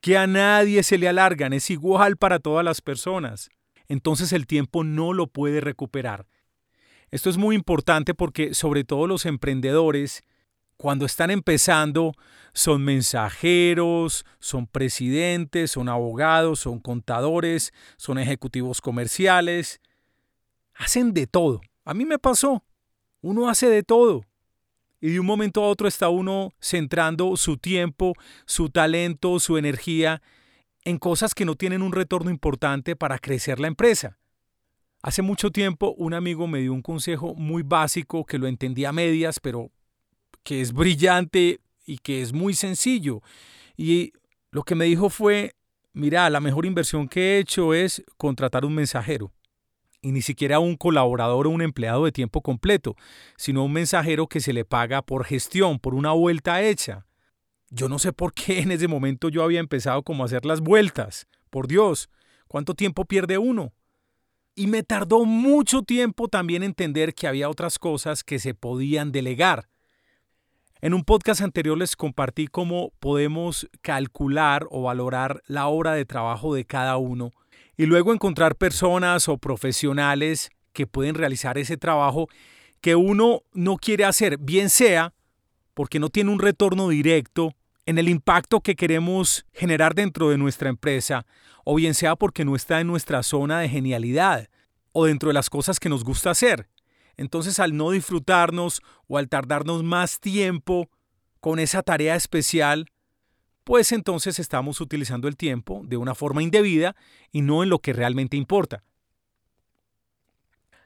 que 0.00 0.16
a 0.18 0.26
nadie 0.26 0.82
se 0.82 0.98
le 0.98 1.08
alargan, 1.08 1.52
es 1.52 1.70
igual 1.70 2.16
para 2.16 2.38
todas 2.38 2.64
las 2.64 2.80
personas. 2.80 3.48
Entonces 3.88 4.32
el 4.32 4.46
tiempo 4.46 4.84
no 4.84 5.12
lo 5.12 5.26
puede 5.26 5.60
recuperar. 5.60 6.26
Esto 7.10 7.30
es 7.30 7.36
muy 7.36 7.54
importante 7.54 8.14
porque 8.14 8.52
sobre 8.54 8.84
todo 8.84 9.06
los 9.06 9.26
emprendedores 9.26 10.22
cuando 10.76 11.06
están 11.06 11.30
empezando, 11.30 12.12
son 12.52 12.84
mensajeros, 12.84 14.24
son 14.38 14.66
presidentes, 14.66 15.72
son 15.72 15.88
abogados, 15.88 16.60
son 16.60 16.80
contadores, 16.80 17.72
son 17.96 18.18
ejecutivos 18.18 18.80
comerciales. 18.80 19.80
Hacen 20.74 21.12
de 21.12 21.26
todo. 21.26 21.60
A 21.84 21.94
mí 21.94 22.04
me 22.04 22.18
pasó. 22.18 22.64
Uno 23.20 23.48
hace 23.48 23.68
de 23.68 23.82
todo. 23.82 24.24
Y 25.00 25.10
de 25.10 25.20
un 25.20 25.26
momento 25.26 25.62
a 25.62 25.68
otro 25.68 25.88
está 25.88 26.08
uno 26.08 26.52
centrando 26.60 27.36
su 27.36 27.58
tiempo, 27.58 28.14
su 28.46 28.70
talento, 28.70 29.38
su 29.38 29.58
energía 29.58 30.22
en 30.84 30.98
cosas 30.98 31.34
que 31.34 31.44
no 31.44 31.56
tienen 31.56 31.82
un 31.82 31.92
retorno 31.92 32.30
importante 32.30 32.96
para 32.96 33.18
crecer 33.18 33.60
la 33.60 33.66
empresa. 33.66 34.18
Hace 35.02 35.20
mucho 35.22 35.50
tiempo 35.50 35.94
un 35.98 36.14
amigo 36.14 36.46
me 36.46 36.60
dio 36.60 36.72
un 36.72 36.82
consejo 36.82 37.34
muy 37.34 37.62
básico 37.62 38.24
que 38.24 38.38
lo 38.38 38.46
entendí 38.46 38.84
a 38.84 38.92
medias, 38.92 39.40
pero 39.40 39.70
que 40.46 40.60
es 40.60 40.72
brillante 40.72 41.58
y 41.84 41.98
que 41.98 42.22
es 42.22 42.32
muy 42.32 42.54
sencillo. 42.54 43.20
Y 43.76 44.12
lo 44.52 44.62
que 44.62 44.76
me 44.76 44.84
dijo 44.84 45.10
fue, 45.10 45.56
mira, 45.92 46.30
la 46.30 46.38
mejor 46.38 46.66
inversión 46.66 47.08
que 47.08 47.20
he 47.20 47.38
hecho 47.40 47.74
es 47.74 48.04
contratar 48.16 48.64
un 48.64 48.76
mensajero. 48.76 49.32
Y 50.00 50.12
ni 50.12 50.22
siquiera 50.22 50.60
un 50.60 50.76
colaborador 50.76 51.48
o 51.48 51.50
un 51.50 51.62
empleado 51.62 52.04
de 52.04 52.12
tiempo 52.12 52.42
completo, 52.42 52.94
sino 53.36 53.64
un 53.64 53.72
mensajero 53.72 54.28
que 54.28 54.38
se 54.38 54.52
le 54.52 54.64
paga 54.64 55.02
por 55.02 55.24
gestión, 55.24 55.80
por 55.80 55.96
una 55.96 56.12
vuelta 56.12 56.62
hecha. 56.62 57.06
Yo 57.68 57.88
no 57.88 57.98
sé 57.98 58.12
por 58.12 58.32
qué 58.32 58.60
en 58.60 58.70
ese 58.70 58.86
momento 58.86 59.28
yo 59.28 59.42
había 59.42 59.58
empezado 59.58 60.04
como 60.04 60.22
a 60.22 60.26
hacer 60.26 60.46
las 60.46 60.60
vueltas. 60.60 61.26
Por 61.50 61.66
Dios, 61.66 62.08
¿cuánto 62.46 62.74
tiempo 62.74 63.04
pierde 63.04 63.36
uno? 63.36 63.72
Y 64.54 64.68
me 64.68 64.84
tardó 64.84 65.24
mucho 65.24 65.82
tiempo 65.82 66.28
también 66.28 66.62
entender 66.62 67.14
que 67.14 67.26
había 67.26 67.50
otras 67.50 67.80
cosas 67.80 68.22
que 68.22 68.38
se 68.38 68.54
podían 68.54 69.10
delegar. 69.10 69.68
En 70.82 70.92
un 70.92 71.04
podcast 71.04 71.40
anterior 71.40 71.78
les 71.78 71.96
compartí 71.96 72.48
cómo 72.48 72.92
podemos 73.00 73.66
calcular 73.80 74.66
o 74.70 74.82
valorar 74.82 75.42
la 75.46 75.68
hora 75.68 75.94
de 75.94 76.04
trabajo 76.04 76.54
de 76.54 76.66
cada 76.66 76.98
uno 76.98 77.32
y 77.78 77.86
luego 77.86 78.12
encontrar 78.12 78.56
personas 78.56 79.26
o 79.30 79.38
profesionales 79.38 80.50
que 80.74 80.86
pueden 80.86 81.14
realizar 81.14 81.56
ese 81.56 81.78
trabajo 81.78 82.28
que 82.82 82.94
uno 82.94 83.42
no 83.54 83.76
quiere 83.76 84.04
hacer, 84.04 84.36
bien 84.36 84.68
sea 84.68 85.14
porque 85.72 85.98
no 85.98 86.10
tiene 86.10 86.30
un 86.30 86.40
retorno 86.40 86.90
directo 86.90 87.54
en 87.86 87.96
el 87.96 88.10
impacto 88.10 88.60
que 88.60 88.76
queremos 88.76 89.46
generar 89.54 89.94
dentro 89.94 90.28
de 90.28 90.36
nuestra 90.36 90.68
empresa, 90.68 91.24
o 91.64 91.74
bien 91.74 91.94
sea 91.94 92.16
porque 92.16 92.44
no 92.44 92.54
está 92.54 92.80
en 92.80 92.86
nuestra 92.88 93.22
zona 93.22 93.60
de 93.60 93.70
genialidad 93.70 94.48
o 94.92 95.06
dentro 95.06 95.30
de 95.30 95.34
las 95.34 95.48
cosas 95.48 95.80
que 95.80 95.88
nos 95.88 96.04
gusta 96.04 96.30
hacer. 96.30 96.68
Entonces 97.16 97.58
al 97.60 97.76
no 97.76 97.90
disfrutarnos 97.90 98.82
o 99.08 99.18
al 99.18 99.28
tardarnos 99.28 99.82
más 99.82 100.20
tiempo 100.20 100.90
con 101.40 101.58
esa 101.58 101.82
tarea 101.82 102.16
especial, 102.16 102.90
pues 103.64 103.90
entonces 103.92 104.38
estamos 104.38 104.80
utilizando 104.80 105.26
el 105.28 105.36
tiempo 105.36 105.82
de 105.84 105.96
una 105.96 106.14
forma 106.14 106.42
indebida 106.42 106.94
y 107.32 107.42
no 107.42 107.62
en 107.62 107.68
lo 107.68 107.80
que 107.80 107.92
realmente 107.92 108.36
importa. 108.36 108.84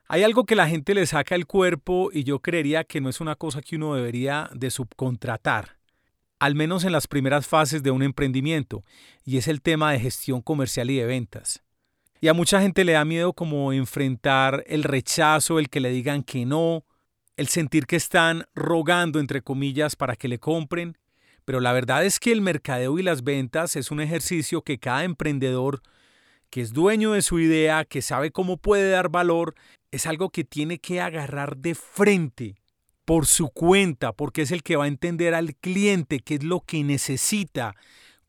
Hay 0.08 0.25
algo 0.25 0.44
que 0.44 0.56
la 0.56 0.66
gente 0.66 0.94
le 0.94 1.06
saca 1.06 1.34
el 1.34 1.46
cuerpo 1.46 2.10
y 2.12 2.25
yo 2.25 2.40
creería 2.40 2.82
que 2.84 3.00
no 3.00 3.08
es 3.08 3.20
una 3.20 3.37
cosa 3.37 3.62
que 3.62 3.76
uno 3.76 3.94
debería 3.94 4.50
de 4.52 4.70
subcontratar, 4.70 5.76
al 6.40 6.54
menos 6.56 6.82
en 6.84 6.90
las 6.90 7.06
primeras 7.06 7.46
fases 7.46 7.82
de 7.82 7.90
un 7.92 8.02
emprendimiento, 8.02 8.82
y 9.25 9.37
es 9.37 9.46
el 9.46 9.62
tema 9.62 9.92
de 9.92 10.00
gestión 10.00 10.40
comercial 10.40 10.90
y 10.90 10.96
de 10.96 11.06
ventas. 11.06 11.62
Y 12.20 12.28
a 12.28 12.34
mucha 12.34 12.60
gente 12.60 12.84
le 12.84 12.92
da 12.92 13.04
miedo 13.04 13.32
como 13.32 13.72
enfrentar 13.72 14.62
el 14.66 14.82
rechazo, 14.82 15.58
el 15.58 15.70
que 15.70 15.80
le 15.80 15.90
digan 15.90 16.22
que 16.22 16.44
no, 16.44 16.84
el 17.36 17.48
sentir 17.48 17.86
que 17.86 17.96
están 17.96 18.44
rogando, 18.54 19.20
entre 19.20 19.40
comillas, 19.40 19.96
para 19.96 20.16
que 20.16 20.28
le 20.28 20.38
compren. 20.38 20.98
Pero 21.46 21.60
la 21.60 21.72
verdad 21.72 22.04
es 22.04 22.20
que 22.20 22.32
el 22.32 22.42
mercadeo 22.42 22.98
y 22.98 23.02
las 23.02 23.24
ventas 23.24 23.74
es 23.74 23.90
un 23.90 24.00
ejercicio 24.00 24.62
que 24.62 24.78
cada 24.78 25.04
emprendedor 25.04 25.80
que 26.50 26.60
es 26.60 26.72
dueño 26.72 27.12
de 27.12 27.22
su 27.22 27.38
idea, 27.38 27.84
que 27.84 28.02
sabe 28.02 28.32
cómo 28.32 28.56
puede 28.58 28.90
dar 28.90 29.08
valor, 29.08 29.54
es 29.90 30.06
algo 30.06 30.30
que 30.30 30.44
tiene 30.44 30.78
que 30.78 31.00
agarrar 31.00 31.56
de 31.56 31.74
frente 31.74 32.56
por 33.04 33.26
su 33.26 33.48
cuenta, 33.50 34.12
porque 34.12 34.42
es 34.42 34.50
el 34.50 34.62
que 34.62 34.76
va 34.76 34.84
a 34.84 34.88
entender 34.88 35.34
al 35.34 35.54
cliente 35.54 36.20
qué 36.20 36.34
es 36.34 36.44
lo 36.44 36.60
que 36.60 36.84
necesita, 36.84 37.74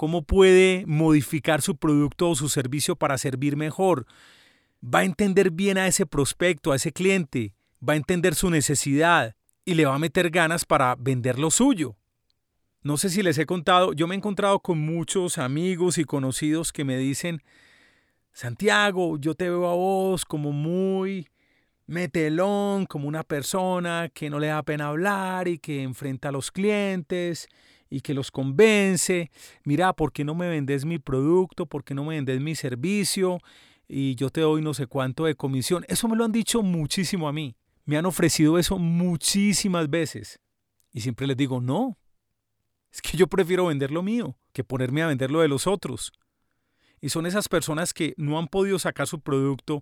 cómo 0.01 0.23
puede 0.23 0.83
modificar 0.87 1.61
su 1.61 1.75
producto 1.75 2.31
o 2.31 2.35
su 2.35 2.49
servicio 2.49 2.95
para 2.95 3.19
servir 3.19 3.55
mejor. 3.55 4.07
Va 4.83 5.01
a 5.01 5.03
entender 5.03 5.51
bien 5.51 5.77
a 5.77 5.85
ese 5.85 6.07
prospecto, 6.07 6.71
a 6.71 6.77
ese 6.77 6.91
cliente, 6.91 7.53
va 7.87 7.93
a 7.93 7.97
entender 7.97 8.33
su 8.33 8.49
necesidad 8.49 9.35
y 9.63 9.75
le 9.75 9.85
va 9.85 9.93
a 9.93 9.99
meter 9.99 10.31
ganas 10.31 10.65
para 10.65 10.95
vender 10.95 11.37
lo 11.37 11.51
suyo. 11.51 11.97
No 12.81 12.97
sé 12.97 13.11
si 13.11 13.21
les 13.21 13.37
he 13.37 13.45
contado, 13.45 13.93
yo 13.93 14.07
me 14.07 14.15
he 14.15 14.17
encontrado 14.17 14.59
con 14.61 14.79
muchos 14.79 15.37
amigos 15.37 15.99
y 15.99 16.03
conocidos 16.03 16.73
que 16.73 16.83
me 16.83 16.97
dicen, 16.97 17.43
Santiago, 18.33 19.19
yo 19.19 19.35
te 19.35 19.51
veo 19.51 19.69
a 19.69 19.75
vos 19.75 20.25
como 20.25 20.51
muy 20.51 21.29
metelón, 21.85 22.87
como 22.87 23.07
una 23.07 23.21
persona 23.21 24.09
que 24.11 24.31
no 24.31 24.39
le 24.39 24.47
da 24.47 24.63
pena 24.63 24.87
hablar 24.87 25.47
y 25.47 25.59
que 25.59 25.83
enfrenta 25.83 26.29
a 26.29 26.31
los 26.31 26.49
clientes 26.49 27.47
y 27.91 28.01
que 28.01 28.13
los 28.15 28.31
convence, 28.31 29.29
mira, 29.65 29.93
¿por 29.93 30.13
qué 30.13 30.23
no 30.23 30.33
me 30.33 30.47
vendes 30.49 30.85
mi 30.85 30.97
producto? 30.97 31.65
¿Por 31.65 31.83
qué 31.83 31.93
no 31.93 32.05
me 32.05 32.15
vendes 32.15 32.39
mi 32.39 32.55
servicio? 32.55 33.39
Y 33.87 34.15
yo 34.15 34.29
te 34.29 34.41
doy 34.41 34.61
no 34.61 34.73
sé 34.73 34.87
cuánto 34.87 35.25
de 35.25 35.35
comisión. 35.35 35.85
Eso 35.89 36.07
me 36.07 36.15
lo 36.15 36.23
han 36.23 36.31
dicho 36.31 36.63
muchísimo 36.63 37.27
a 37.27 37.33
mí. 37.33 37.53
Me 37.83 37.97
han 37.97 38.05
ofrecido 38.05 38.57
eso 38.57 38.77
muchísimas 38.79 39.89
veces. 39.89 40.39
Y 40.93 41.01
siempre 41.01 41.27
les 41.27 41.35
digo, 41.35 41.59
no. 41.59 41.97
Es 42.93 43.01
que 43.01 43.17
yo 43.17 43.27
prefiero 43.27 43.67
vender 43.67 43.91
lo 43.91 44.01
mío 44.01 44.37
que 44.53 44.63
ponerme 44.63 45.03
a 45.03 45.07
vender 45.07 45.29
lo 45.29 45.41
de 45.41 45.49
los 45.49 45.67
otros. 45.67 46.13
Y 47.01 47.09
son 47.09 47.25
esas 47.25 47.49
personas 47.49 47.93
que 47.93 48.13
no 48.15 48.39
han 48.39 48.47
podido 48.47 48.79
sacar 48.79 49.07
su 49.07 49.19
producto, 49.19 49.79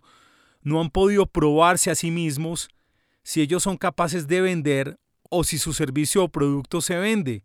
no 0.61 0.81
han 0.81 0.89
podido 0.89 1.27
probarse 1.27 1.91
a 1.91 1.95
sí 1.95 2.09
mismos 2.09 2.69
si 3.21 3.41
ellos 3.41 3.61
son 3.61 3.77
capaces 3.77 4.27
de 4.27 4.41
vender 4.41 4.99
o 5.29 5.43
si 5.43 5.59
su 5.59 5.73
servicio 5.73 6.23
o 6.23 6.29
producto 6.29 6.81
se 6.81 6.97
vende. 6.97 7.43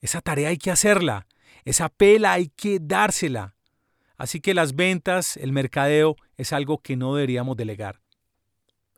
Esa 0.00 0.20
tarea 0.20 0.50
hay 0.50 0.58
que 0.58 0.70
hacerla, 0.70 1.26
esa 1.64 1.88
pela 1.88 2.32
hay 2.32 2.48
que 2.48 2.78
dársela. 2.80 3.54
Así 4.16 4.40
que 4.40 4.54
las 4.54 4.74
ventas, 4.74 5.36
el 5.36 5.52
mercadeo, 5.52 6.16
es 6.36 6.52
algo 6.52 6.78
que 6.78 6.96
no 6.96 7.14
deberíamos 7.14 7.56
delegar. 7.56 8.00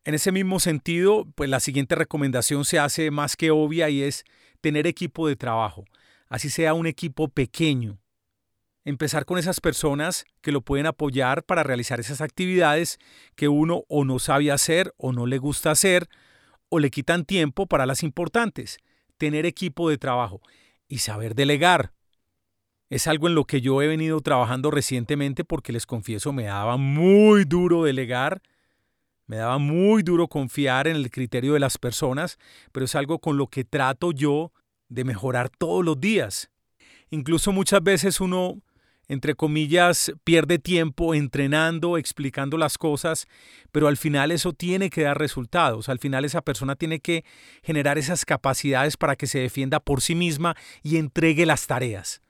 En 0.04 0.14
ese 0.14 0.33
mismo 0.33 0.61
sentido, 0.61 1.26
pues 1.35 1.50
la 1.50 1.61
siguiente 1.61 1.95
recomendación 1.95 2.64
se 2.64 2.78
hace 2.78 3.11
más 3.11 3.37
que 3.37 3.50
obvia 3.50 3.90
y 3.90 4.02
es 4.02 4.25
tener 4.61 4.87
equipo 4.87 5.28
de 5.28 5.37
trabajo, 5.37 5.85
así 6.28 6.49
sea 6.49 6.75
un 6.75 6.87
equipo 6.87 7.28
pequeño. 7.28 7.99
Empezar 8.85 9.26
con 9.26 9.38
esas 9.38 9.61
personas 9.61 10.25
que 10.40 10.52
lo 10.52 10.62
pueden 10.62 10.87
apoyar 10.87 11.45
para 11.45 11.62
realizar 11.62 12.00
esas 12.00 12.23
actividades 12.23 12.99
que 13.37 13.49
uno 13.49 13.85
o 13.88 14.04
no 14.04 14.19
sabe 14.19 14.50
hacer 14.50 14.95
o 14.97 15.12
no 15.12 15.26
le 15.26 15.37
gusta 15.37 15.71
hacer 15.71 16.09
o 16.71 16.78
le 16.78 16.90
quitan 16.90 17.26
tiempo 17.26 17.66
para 17.66 17.85
las 17.85 18.02
importantes. 18.02 18.78
Tener 19.19 19.45
equipo 19.45 19.90
de 19.90 19.99
trabajo 19.99 20.40
y 20.90 20.99
saber 20.99 21.35
delegar. 21.35 21.94
Es 22.90 23.06
algo 23.06 23.28
en 23.28 23.37
lo 23.37 23.44
que 23.44 23.61
yo 23.61 23.80
he 23.80 23.87
venido 23.87 24.20
trabajando 24.20 24.73
recientemente 24.73 25.44
porque 25.44 25.73
les 25.73 25.87
confieso 25.87 26.32
me 26.32 26.42
daba 26.42 26.76
muy 26.76 27.44
duro 27.44 27.85
delegar, 27.85 28.42
me 29.26 29.37
daba 29.37 29.59
muy 29.59 30.02
duro 30.02 30.26
confiar 30.26 30.88
en 30.88 30.97
el 30.97 31.11
criterio 31.12 31.54
de 31.54 31.61
las 31.61 31.78
personas, 31.78 32.38
pero 32.73 32.85
es 32.85 32.97
algo 32.97 33.20
con 33.20 33.38
lo 33.38 33.47
que 33.47 33.64
trato 33.64 34.11
yo 34.11 34.52
de 34.88 35.04
mejorar 35.04 35.49
todos 35.49 35.85
los 35.85 36.00
días. 36.00 36.50
Incluso 37.11 37.52
muchas 37.52 37.82
veces 37.82 38.20
uno 38.20 38.61
entre 39.10 39.34
comillas, 39.34 40.12
pierde 40.22 40.60
tiempo 40.60 41.16
entrenando, 41.16 41.98
explicando 41.98 42.56
las 42.56 42.78
cosas, 42.78 43.26
pero 43.72 43.88
al 43.88 43.96
final 43.96 44.30
eso 44.30 44.52
tiene 44.52 44.88
que 44.88 45.02
dar 45.02 45.18
resultados. 45.18 45.88
Al 45.88 45.98
final 45.98 46.24
esa 46.24 46.42
persona 46.42 46.76
tiene 46.76 47.00
que 47.00 47.24
generar 47.64 47.98
esas 47.98 48.24
capacidades 48.24 48.96
para 48.96 49.16
que 49.16 49.26
se 49.26 49.40
defienda 49.40 49.80
por 49.80 50.00
sí 50.00 50.14
misma 50.14 50.56
y 50.84 50.96
entregue 50.96 51.44
las 51.44 51.66
tareas. 51.66 52.22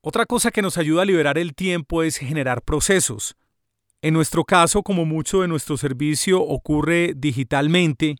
Otra 0.00 0.24
cosa 0.24 0.50
que 0.50 0.62
nos 0.62 0.78
ayuda 0.78 1.02
a 1.02 1.04
liberar 1.04 1.36
el 1.36 1.54
tiempo 1.54 2.02
es 2.02 2.16
generar 2.16 2.62
procesos. 2.62 3.36
En 4.00 4.14
nuestro 4.14 4.44
caso, 4.44 4.82
como 4.82 5.04
mucho 5.04 5.42
de 5.42 5.48
nuestro 5.48 5.76
servicio 5.76 6.40
ocurre 6.40 7.12
digitalmente, 7.14 8.16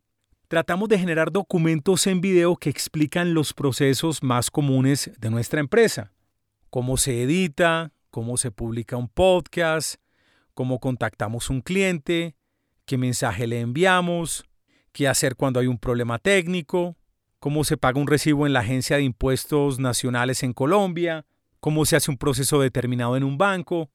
tratamos 0.48 0.90
de 0.90 0.98
generar 0.98 1.32
documentos 1.32 2.06
en 2.08 2.20
video 2.20 2.56
que 2.56 2.68
explican 2.68 3.32
los 3.32 3.54
procesos 3.54 4.22
más 4.22 4.50
comunes 4.50 5.10
de 5.18 5.30
nuestra 5.30 5.60
empresa 5.60 6.12
cómo 6.70 6.96
se 6.96 7.22
edita, 7.22 7.92
cómo 8.10 8.36
se 8.36 8.50
publica 8.50 8.96
un 8.96 9.08
podcast, 9.08 9.96
cómo 10.54 10.80
contactamos 10.80 11.50
un 11.50 11.60
cliente, 11.60 12.34
qué 12.84 12.98
mensaje 12.98 13.46
le 13.46 13.60
enviamos, 13.60 14.44
qué 14.92 15.08
hacer 15.08 15.36
cuando 15.36 15.60
hay 15.60 15.66
un 15.66 15.78
problema 15.78 16.18
técnico, 16.18 16.96
cómo 17.38 17.64
se 17.64 17.76
paga 17.76 18.00
un 18.00 18.06
recibo 18.06 18.46
en 18.46 18.52
la 18.52 18.60
Agencia 18.60 18.96
de 18.96 19.04
Impuestos 19.04 19.78
Nacionales 19.78 20.42
en 20.42 20.52
Colombia, 20.52 21.26
cómo 21.60 21.84
se 21.84 21.96
hace 21.96 22.10
un 22.10 22.18
proceso 22.18 22.60
determinado 22.60 23.16
en 23.16 23.24
un 23.24 23.38
banco. 23.38 23.90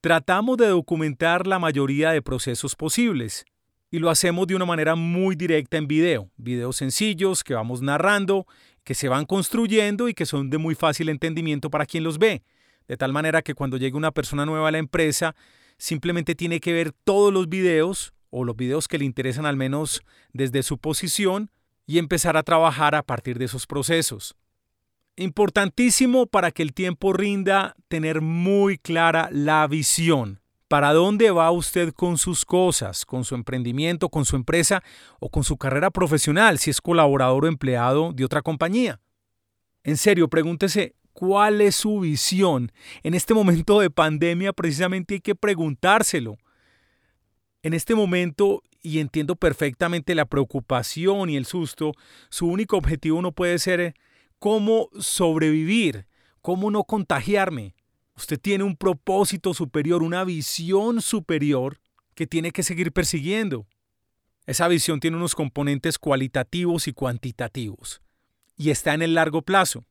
Tratamos 0.00 0.56
de 0.56 0.68
documentar 0.68 1.46
la 1.46 1.58
mayoría 1.58 2.10
de 2.10 2.22
procesos 2.22 2.74
posibles 2.74 3.44
y 3.90 3.98
lo 3.98 4.08
hacemos 4.08 4.46
de 4.46 4.56
una 4.56 4.64
manera 4.64 4.94
muy 4.94 5.36
directa 5.36 5.76
en 5.76 5.86
video, 5.86 6.30
videos 6.36 6.76
sencillos 6.76 7.44
que 7.44 7.54
vamos 7.54 7.82
narrando 7.82 8.46
que 8.84 8.94
se 8.94 9.08
van 9.08 9.24
construyendo 9.24 10.08
y 10.08 10.14
que 10.14 10.26
son 10.26 10.50
de 10.50 10.58
muy 10.58 10.74
fácil 10.74 11.08
entendimiento 11.08 11.70
para 11.70 11.86
quien 11.86 12.04
los 12.04 12.18
ve. 12.18 12.42
De 12.88 12.96
tal 12.96 13.12
manera 13.12 13.42
que 13.42 13.54
cuando 13.54 13.76
llegue 13.76 13.96
una 13.96 14.10
persona 14.10 14.44
nueva 14.44 14.68
a 14.68 14.72
la 14.72 14.78
empresa, 14.78 15.34
simplemente 15.78 16.34
tiene 16.34 16.60
que 16.60 16.72
ver 16.72 16.92
todos 16.92 17.32
los 17.32 17.48
videos 17.48 18.12
o 18.30 18.44
los 18.44 18.56
videos 18.56 18.88
que 18.88 18.98
le 18.98 19.04
interesan 19.04 19.46
al 19.46 19.56
menos 19.56 20.02
desde 20.32 20.62
su 20.62 20.78
posición 20.78 21.50
y 21.86 21.98
empezar 21.98 22.36
a 22.36 22.42
trabajar 22.42 22.94
a 22.94 23.02
partir 23.02 23.38
de 23.38 23.44
esos 23.44 23.66
procesos. 23.66 24.34
Importantísimo 25.16 26.26
para 26.26 26.50
que 26.50 26.62
el 26.62 26.72
tiempo 26.72 27.12
rinda 27.12 27.76
tener 27.88 28.20
muy 28.20 28.78
clara 28.78 29.28
la 29.30 29.66
visión. 29.66 30.41
¿Para 30.72 30.94
dónde 30.94 31.30
va 31.30 31.50
usted 31.50 31.92
con 31.92 32.16
sus 32.16 32.46
cosas, 32.46 33.04
con 33.04 33.26
su 33.26 33.34
emprendimiento, 33.34 34.08
con 34.08 34.24
su 34.24 34.36
empresa 34.36 34.82
o 35.20 35.28
con 35.28 35.44
su 35.44 35.58
carrera 35.58 35.90
profesional 35.90 36.58
si 36.58 36.70
es 36.70 36.80
colaborador 36.80 37.44
o 37.44 37.48
empleado 37.48 38.14
de 38.14 38.24
otra 38.24 38.40
compañía? 38.40 38.98
En 39.84 39.98
serio, 39.98 40.28
pregúntese 40.28 40.94
cuál 41.12 41.60
es 41.60 41.74
su 41.74 42.00
visión. 42.00 42.72
En 43.02 43.12
este 43.12 43.34
momento 43.34 43.80
de 43.80 43.90
pandemia 43.90 44.54
precisamente 44.54 45.12
hay 45.12 45.20
que 45.20 45.34
preguntárselo. 45.34 46.38
En 47.62 47.74
este 47.74 47.94
momento, 47.94 48.62
y 48.80 49.00
entiendo 49.00 49.36
perfectamente 49.36 50.14
la 50.14 50.24
preocupación 50.24 51.28
y 51.28 51.36
el 51.36 51.44
susto, 51.44 51.92
su 52.30 52.46
único 52.46 52.78
objetivo 52.78 53.20
no 53.20 53.32
puede 53.32 53.58
ser 53.58 53.92
cómo 54.38 54.88
sobrevivir, 54.98 56.06
cómo 56.40 56.70
no 56.70 56.84
contagiarme. 56.84 57.74
Usted 58.16 58.38
tiene 58.38 58.64
un 58.64 58.76
propósito 58.76 59.54
superior, 59.54 60.02
una 60.02 60.24
visión 60.24 61.00
superior 61.00 61.80
que 62.14 62.26
tiene 62.26 62.50
que 62.50 62.62
seguir 62.62 62.92
persiguiendo. 62.92 63.66
Esa 64.46 64.68
visión 64.68 65.00
tiene 65.00 65.16
unos 65.16 65.34
componentes 65.34 65.98
cualitativos 65.98 66.88
y 66.88 66.92
cuantitativos 66.92 68.02
y 68.56 68.70
está 68.70 68.94
en 68.94 69.02
el 69.02 69.14
largo 69.14 69.42
plazo. 69.42 69.84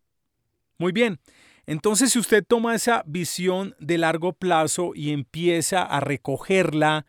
Muy 0.77 0.91
bien, 0.91 1.19
entonces 1.65 2.11
si 2.11 2.19
usted 2.19 2.43
toma 2.45 2.75
esa 2.75 3.03
visión 3.05 3.75
de 3.79 3.97
largo 3.97 4.33
plazo 4.33 4.91
y 4.95 5.11
empieza 5.11 5.83
a 5.83 5.99
recogerla 5.99 7.05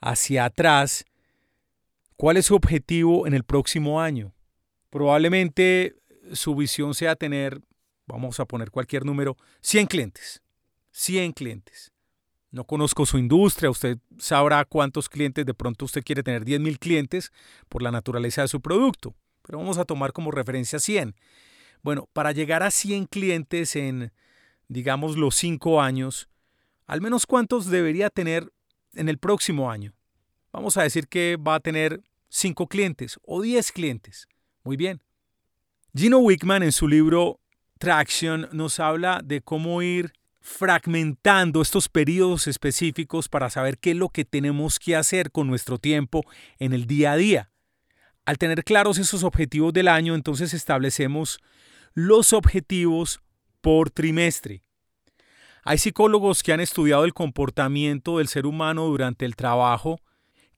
hacia 0.00 0.44
atrás, 0.44 1.04
¿cuál 2.16 2.36
es 2.36 2.46
su 2.46 2.54
objetivo 2.54 3.26
en 3.26 3.34
el 3.34 3.44
próximo 3.44 4.00
año? 4.00 4.34
Probablemente 4.90 5.96
su 6.32 6.54
visión 6.54 6.94
sea 6.94 7.16
tener, 7.16 7.60
vamos 8.06 8.38
a 8.40 8.44
poner 8.44 8.70
cualquier 8.70 9.04
número, 9.04 9.36
100 9.62 9.86
clientes. 9.86 10.43
100 10.94 11.32
clientes. 11.32 11.92
No 12.52 12.64
conozco 12.64 13.04
su 13.04 13.18
industria, 13.18 13.68
usted 13.68 13.98
sabrá 14.16 14.64
cuántos 14.64 15.08
clientes, 15.08 15.44
de 15.44 15.54
pronto 15.54 15.86
usted 15.86 16.04
quiere 16.04 16.22
tener 16.22 16.44
10.000 16.44 16.78
clientes 16.78 17.32
por 17.68 17.82
la 17.82 17.90
naturaleza 17.90 18.42
de 18.42 18.48
su 18.48 18.60
producto, 18.60 19.12
pero 19.42 19.58
vamos 19.58 19.76
a 19.76 19.84
tomar 19.84 20.12
como 20.12 20.30
referencia 20.30 20.78
100. 20.78 21.16
Bueno, 21.82 22.08
para 22.12 22.30
llegar 22.30 22.62
a 22.62 22.70
100 22.70 23.06
clientes 23.06 23.74
en, 23.74 24.12
digamos, 24.68 25.16
los 25.16 25.34
5 25.34 25.82
años, 25.82 26.28
al 26.86 27.00
menos 27.00 27.26
cuántos 27.26 27.66
debería 27.66 28.08
tener 28.08 28.52
en 28.94 29.08
el 29.08 29.18
próximo 29.18 29.72
año. 29.72 29.92
Vamos 30.52 30.76
a 30.76 30.84
decir 30.84 31.08
que 31.08 31.36
va 31.36 31.56
a 31.56 31.60
tener 31.60 32.04
5 32.28 32.68
clientes 32.68 33.18
o 33.24 33.42
10 33.42 33.72
clientes. 33.72 34.28
Muy 34.62 34.76
bien. 34.76 35.02
Gino 35.92 36.18
Wickman 36.18 36.62
en 36.62 36.70
su 36.70 36.86
libro 36.86 37.40
Traction 37.78 38.48
nos 38.52 38.78
habla 38.78 39.20
de 39.24 39.40
cómo 39.40 39.82
ir 39.82 40.12
fragmentando 40.44 41.62
estos 41.62 41.88
periodos 41.88 42.46
específicos 42.46 43.30
para 43.30 43.48
saber 43.48 43.78
qué 43.78 43.92
es 43.92 43.96
lo 43.96 44.10
que 44.10 44.26
tenemos 44.26 44.78
que 44.78 44.94
hacer 44.94 45.32
con 45.32 45.46
nuestro 45.46 45.78
tiempo 45.78 46.22
en 46.58 46.74
el 46.74 46.86
día 46.86 47.12
a 47.12 47.16
día. 47.16 47.50
Al 48.26 48.36
tener 48.36 48.62
claros 48.62 48.98
esos 48.98 49.24
objetivos 49.24 49.72
del 49.72 49.88
año, 49.88 50.14
entonces 50.14 50.52
establecemos 50.52 51.38
los 51.94 52.34
objetivos 52.34 53.20
por 53.62 53.90
trimestre. 53.90 54.62
Hay 55.64 55.78
psicólogos 55.78 56.42
que 56.42 56.52
han 56.52 56.60
estudiado 56.60 57.06
el 57.06 57.14
comportamiento 57.14 58.18
del 58.18 58.28
ser 58.28 58.44
humano 58.44 58.84
durante 58.84 59.24
el 59.24 59.36
trabajo 59.36 60.02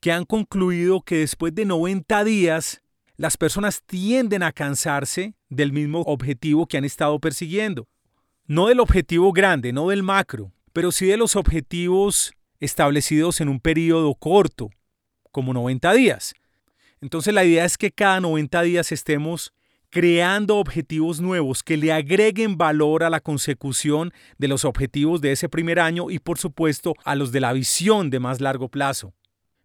que 0.01 0.11
han 0.11 0.25
concluido 0.25 1.03
que 1.03 1.19
después 1.19 1.55
de 1.55 1.65
90 1.65 2.25
días 2.25 2.83
las 3.17 3.37
personas 3.37 3.85
tienden 3.87 4.43
a 4.43 4.51
cansarse 4.51 5.37
del 5.49 5.73
mismo 5.73 6.01
objetivo 6.03 6.67
que 6.67 6.77
han 6.77 6.85
estado 6.85 7.21
persiguiendo 7.21 7.87
no 8.47 8.69
del 8.69 8.81
objetivo 8.81 9.33
grande, 9.33 9.73
no 9.73 9.89
del 9.89 10.03
macro, 10.03 10.53
pero 10.73 10.93
sí 10.93 11.07
de 11.07 11.17
los 11.17 11.37
objetivos 11.37 12.33
establecidos 12.61 13.41
en 13.41 13.49
un 13.49 13.61
periodo 13.61 14.15
corto, 14.15 14.71
como 15.33 15.53
90 15.53 15.93
días. 15.93 16.35
Entonces 17.01 17.35
la 17.35 17.45
idea 17.45 17.65
es 17.65 17.77
que 17.77 17.91
cada 17.91 18.21
90 18.21 18.63
días 18.63 18.93
estemos 18.93 19.53
creando 19.91 20.57
objetivos 20.57 21.21
nuevos 21.21 21.63
que 21.63 21.77
le 21.77 21.93
agreguen 21.93 22.57
valor 22.57 23.03
a 23.03 23.11
la 23.11 23.21
consecución 23.21 24.13
de 24.39 24.49
los 24.49 24.65
objetivos 24.65 25.21
de 25.21 25.33
ese 25.33 25.49
primer 25.49 25.79
año 25.79 26.11
y 26.11 26.19
por 26.19 26.39
supuesto 26.39 26.95
a 27.05 27.15
los 27.15 27.33
de 27.33 27.41
la 27.41 27.53
visión 27.53 28.11
de 28.11 28.21
más 28.21 28.41
largo 28.41 28.69
plazo. 28.69 29.15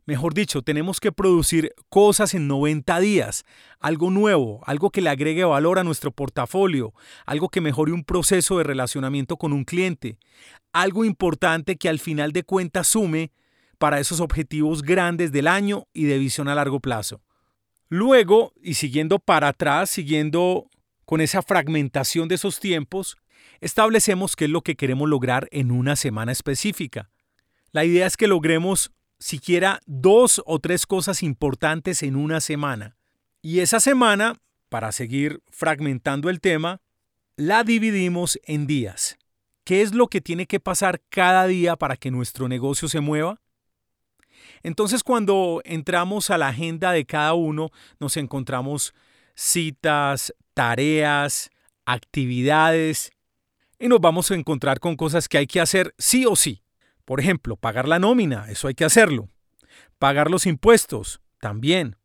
Mejor 0.05 0.34
dicho, 0.34 0.63
tenemos 0.63 1.00
que 1.00 1.12
producir 1.12 1.74
cosas 1.89 2.34
en 2.34 2.48
90 2.48 3.00
días, 3.00 3.46
algo 3.79 4.10
nuevo, 4.10 4.62
algo 4.65 4.89
que 4.89 5.01
le 5.01 5.10
agregue 5.10 5.43
valor 5.43 5.77
a 5.77 5.84
nuestro 5.84 6.12
portafolio, 6.12 6.93
algo 7.25 7.50
que 7.50 7.62
mejore 7.62 7.91
un 7.91 8.03
proceso 8.03 8.58
de 8.58 8.63
relacionamiento 8.63 9.38
con 9.38 9.53
un 9.53 9.63
cliente, 9.63 10.17
algo 10.74 11.05
importante 11.05 11.75
que 11.75 11.88
al 11.88 12.00
final 12.00 12.31
de 12.31 12.43
cuentas 12.43 12.88
sume 12.88 13.31
para 13.77 14.00
esos 14.00 14.20
objetivos 14.20 14.81
grandes 14.81 15.31
del 15.31 15.48
año 15.48 15.88
y 15.93 16.05
de 16.05 16.17
visión 16.17 16.48
a 16.48 16.55
largo 16.55 16.79
plazo. 16.79 17.22
Luego, 17.88 18.53
y 18.62 18.75
siguiendo 18.75 19.20
para 19.20 19.50
atrás, 19.50 19.89
siguiendo 19.89 20.67
con 21.05 21.22
esa 21.22 21.41
fragmentación 21.41 22.27
de 22.27 22.36
esos 22.36 22.60
tiempos, 22.60 23.17
establecemos 23.59 24.35
qué 24.35 24.46
es 24.46 24.51
lo 24.51 24.61
que 24.61 24.75
queremos 24.75 25.09
lograr 25.09 25.48
en 25.51 25.72
una 25.72 25.96
semana 25.96 26.31
específica. 26.31 27.09
La 27.72 27.85
idea 27.85 28.07
es 28.07 28.18
que 28.18 28.27
logremos 28.27 28.92
siquiera 29.22 29.79
dos 29.86 30.42
o 30.46 30.60
tres 30.60 30.86
cosas 30.86 31.24
importantes 31.24 32.03
en 32.03 32.16
una 32.16 32.42
semana. 32.42 32.98
Y 33.42 33.60
esa 33.60 33.79
semana, 33.79 34.42
para 34.68 34.92
seguir 34.92 35.42
fragmentando 35.50 36.29
el 36.29 36.42
tema, 36.42 36.81
la 37.38 37.64
dividimos 37.64 38.40
en 38.44 38.68
días. 38.68 39.18
¿Qué 39.64 39.84
es 39.84 39.94
lo 39.94 40.07
que 40.07 40.22
tiene 40.22 40.48
que 40.48 40.60
pasar 40.60 41.01
cada 41.10 41.46
día 41.48 41.75
para 41.75 41.96
que 41.96 42.12
nuestro 42.12 42.50
negocio 42.50 42.90
se 42.90 43.00
mueva? 43.00 43.40
Entonces 44.64 45.03
cuando 45.03 45.62
entramos 45.66 46.31
a 46.31 46.38
la 46.38 46.50
agenda 46.50 46.92
de 46.92 47.05
cada 47.05 47.36
uno, 47.36 47.70
nos 48.00 48.18
encontramos 48.18 48.94
citas, 49.36 50.34
tareas, 50.53 51.51
actividades 51.86 53.12
y 53.79 53.88
nos 53.88 54.01
vamos 54.01 54.31
a 54.31 54.36
encontrar 54.36 54.79
con 54.79 54.96
cosas 54.96 55.27
que 55.27 55.38
hay 55.38 55.48
que 55.48 55.62
hacer 55.62 55.94
sí 55.98 56.25
o 56.25 56.36
sí. 56.36 56.64
Por 57.11 57.19
ejemplo, 57.19 57.57
pagar 57.57 57.89
la 57.89 58.00
nómina, 58.00 58.45
eso 58.47 58.69
hay 58.69 58.74
que 58.74 58.85
hacerlo. 58.85 59.27
Pagar 60.00 60.31
los 60.31 60.45
impuestos, 60.45 61.19
también. 61.41 61.97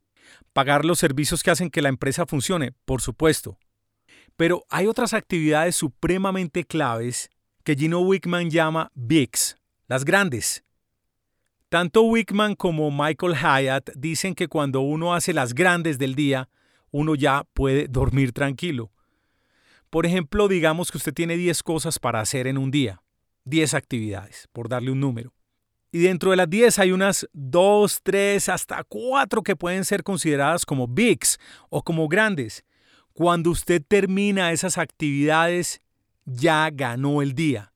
Pagar 0.53 0.85
los 0.85 0.99
servicios 0.99 1.45
que 1.45 1.53
hacen 1.53 1.71
que 1.71 1.81
la 1.81 1.91
empresa 1.91 2.27
funcione, 2.27 2.73
por 2.85 3.01
supuesto. 3.01 3.57
Pero 4.35 4.65
hay 4.69 4.89
otras 4.89 5.15
actividades 5.15 5.77
supremamente 5.77 6.65
claves 6.65 7.31
que 7.63 7.77
Gino 7.77 8.01
Wickman 8.01 8.51
llama 8.51 8.91
BIGs, 8.97 9.57
las 9.87 10.05
grandes. 10.05 10.65
Tanto 11.69 12.03
Wickman 12.03 12.57
como 12.57 12.91
Michael 12.91 13.37
Hyatt 13.37 13.91
dicen 13.95 14.35
que 14.35 14.49
cuando 14.49 14.81
uno 14.81 15.15
hace 15.15 15.33
las 15.33 15.55
grandes 15.55 15.99
del 15.99 16.17
día, 16.17 16.49
uno 16.91 17.15
ya 17.15 17.45
puede 17.55 17.87
dormir 17.87 18.33
tranquilo. 18.33 18.91
Por 19.89 20.05
ejemplo, 20.05 20.49
digamos 20.49 20.91
que 20.91 20.99
usted 20.99 21.15
tiene 21.15 21.37
10 21.37 21.63
cosas 21.63 22.01
para 22.01 22.19
hacer 22.19 22.49
en 22.49 22.59
un 22.59 22.73
día. 22.73 23.01
10 23.47 23.75
actividades, 23.75 24.49
por 24.53 24.69
darle 24.69 24.91
un 24.91 25.01
número. 25.01 25.33
Y 25.93 26.01
dentro 26.01 26.33
de 26.33 26.37
las 26.37 26.51
10 26.51 26.79
hay 26.81 26.93
unas 26.93 27.27
2, 27.33 28.01
3, 28.03 28.49
hasta 28.51 28.85
4 28.85 29.43
que 29.43 29.57
pueden 29.57 29.85
ser 29.85 30.03
consideradas 30.03 30.67
como 30.67 30.87
bigs 30.89 31.39
o 31.71 31.83
como 31.83 32.09
grandes. 32.09 32.65
Cuando 33.15 33.51
usted 33.51 33.83
termina 33.87 34.53
esas 34.53 34.77
actividades, 34.77 35.81
ya 36.27 36.69
ganó 36.71 37.23
el 37.23 37.35
día. 37.35 37.73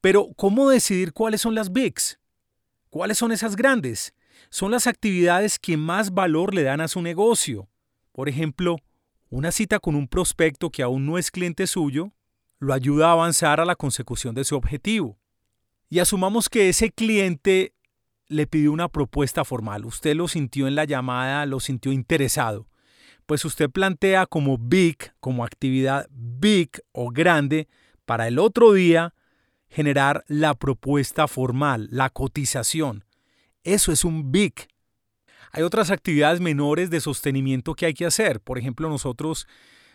Pero, 0.00 0.28
¿cómo 0.36 0.70
decidir 0.70 1.12
cuáles 1.12 1.40
son 1.40 1.54
las 1.54 1.72
bigs? 1.72 2.18
¿Cuáles 2.88 3.18
son 3.18 3.32
esas 3.32 3.56
grandes? 3.56 4.14
Son 4.48 4.70
las 4.70 4.86
actividades 4.86 5.58
que 5.58 5.76
más 5.76 6.14
valor 6.14 6.54
le 6.54 6.62
dan 6.62 6.80
a 6.80 6.88
su 6.88 7.02
negocio. 7.02 7.68
Por 8.12 8.28
ejemplo, 8.28 8.76
una 9.28 9.50
cita 9.50 9.80
con 9.80 9.96
un 9.96 10.08
prospecto 10.08 10.70
que 10.70 10.82
aún 10.82 11.04
no 11.04 11.18
es 11.18 11.30
cliente 11.30 11.66
suyo 11.66 12.12
lo 12.58 12.74
ayuda 12.74 13.08
a 13.08 13.12
avanzar 13.12 13.60
a 13.60 13.64
la 13.64 13.76
consecución 13.76 14.34
de 14.34 14.44
su 14.44 14.56
objetivo. 14.56 15.18
Y 15.88 16.00
asumamos 16.00 16.48
que 16.48 16.68
ese 16.68 16.90
cliente 16.90 17.74
le 18.26 18.46
pidió 18.46 18.72
una 18.72 18.88
propuesta 18.88 19.44
formal, 19.44 19.86
usted 19.86 20.14
lo 20.14 20.28
sintió 20.28 20.68
en 20.68 20.74
la 20.74 20.84
llamada, 20.84 21.46
lo 21.46 21.60
sintió 21.60 21.92
interesado. 21.92 22.68
Pues 23.26 23.44
usted 23.44 23.70
plantea 23.70 24.26
como 24.26 24.58
big, 24.58 25.12
como 25.20 25.44
actividad 25.44 26.06
big 26.10 26.70
o 26.92 27.10
grande, 27.10 27.68
para 28.04 28.26
el 28.26 28.38
otro 28.38 28.72
día 28.72 29.14
generar 29.68 30.24
la 30.28 30.54
propuesta 30.54 31.28
formal, 31.28 31.88
la 31.90 32.10
cotización. 32.10 33.04
Eso 33.64 33.92
es 33.92 34.04
un 34.04 34.32
big. 34.32 34.54
Hay 35.52 35.62
otras 35.62 35.90
actividades 35.90 36.40
menores 36.40 36.90
de 36.90 37.00
sostenimiento 37.00 37.74
que 37.74 37.86
hay 37.86 37.94
que 37.94 38.06
hacer. 38.06 38.40
Por 38.40 38.58
ejemplo, 38.58 38.88
nosotros 38.88 39.46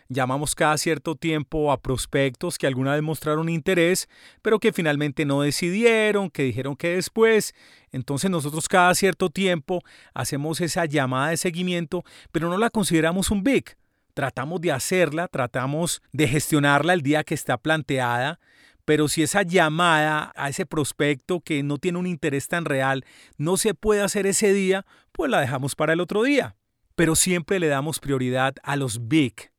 Llamamos 0.08 0.54
cada 0.54 0.76
cierto 0.76 1.14
tiempo 1.14 1.72
a 1.72 1.80
prospectos 1.80 2.58
que 2.58 2.66
alguna 2.66 2.92
vez 2.92 3.02
mostraron 3.02 3.48
interés, 3.48 4.08
pero 4.42 4.58
que 4.58 4.72
finalmente 4.72 5.24
no 5.24 5.42
decidieron, 5.42 6.30
que 6.30 6.42
dijeron 6.42 6.76
que 6.76 6.96
después. 6.96 7.54
Entonces 7.90 8.30
nosotros 8.30 8.68
cada 8.68 8.94
cierto 8.94 9.30
tiempo 9.30 9.80
hacemos 10.12 10.60
esa 10.60 10.84
llamada 10.84 11.30
de 11.30 11.36
seguimiento, 11.36 12.04
pero 12.32 12.48
no 12.48 12.58
la 12.58 12.70
consideramos 12.70 13.30
un 13.30 13.42
big. 13.42 13.76
Tratamos 14.12 14.60
de 14.60 14.72
hacerla, 14.72 15.26
tratamos 15.28 16.02
de 16.12 16.28
gestionarla 16.28 16.92
el 16.92 17.02
día 17.02 17.24
que 17.24 17.34
está 17.34 17.56
planteada, 17.56 18.38
pero 18.84 19.08
si 19.08 19.22
esa 19.22 19.42
llamada 19.42 20.32
a 20.36 20.50
ese 20.50 20.66
prospecto 20.66 21.40
que 21.40 21.62
no 21.62 21.78
tiene 21.78 21.98
un 21.98 22.06
interés 22.06 22.48
tan 22.48 22.64
real 22.64 23.04
no 23.38 23.56
se 23.56 23.74
puede 23.74 24.02
hacer 24.02 24.26
ese 24.26 24.52
día, 24.52 24.84
pues 25.12 25.30
la 25.30 25.40
dejamos 25.40 25.74
para 25.74 25.94
el 25.94 26.00
otro 26.00 26.22
día. 26.22 26.56
Pero 26.94 27.16
siempre 27.16 27.58
le 27.58 27.68
damos 27.68 27.98
prioridad 27.98 28.54
a 28.62 28.76
los 28.76 29.08
big, 29.08 29.50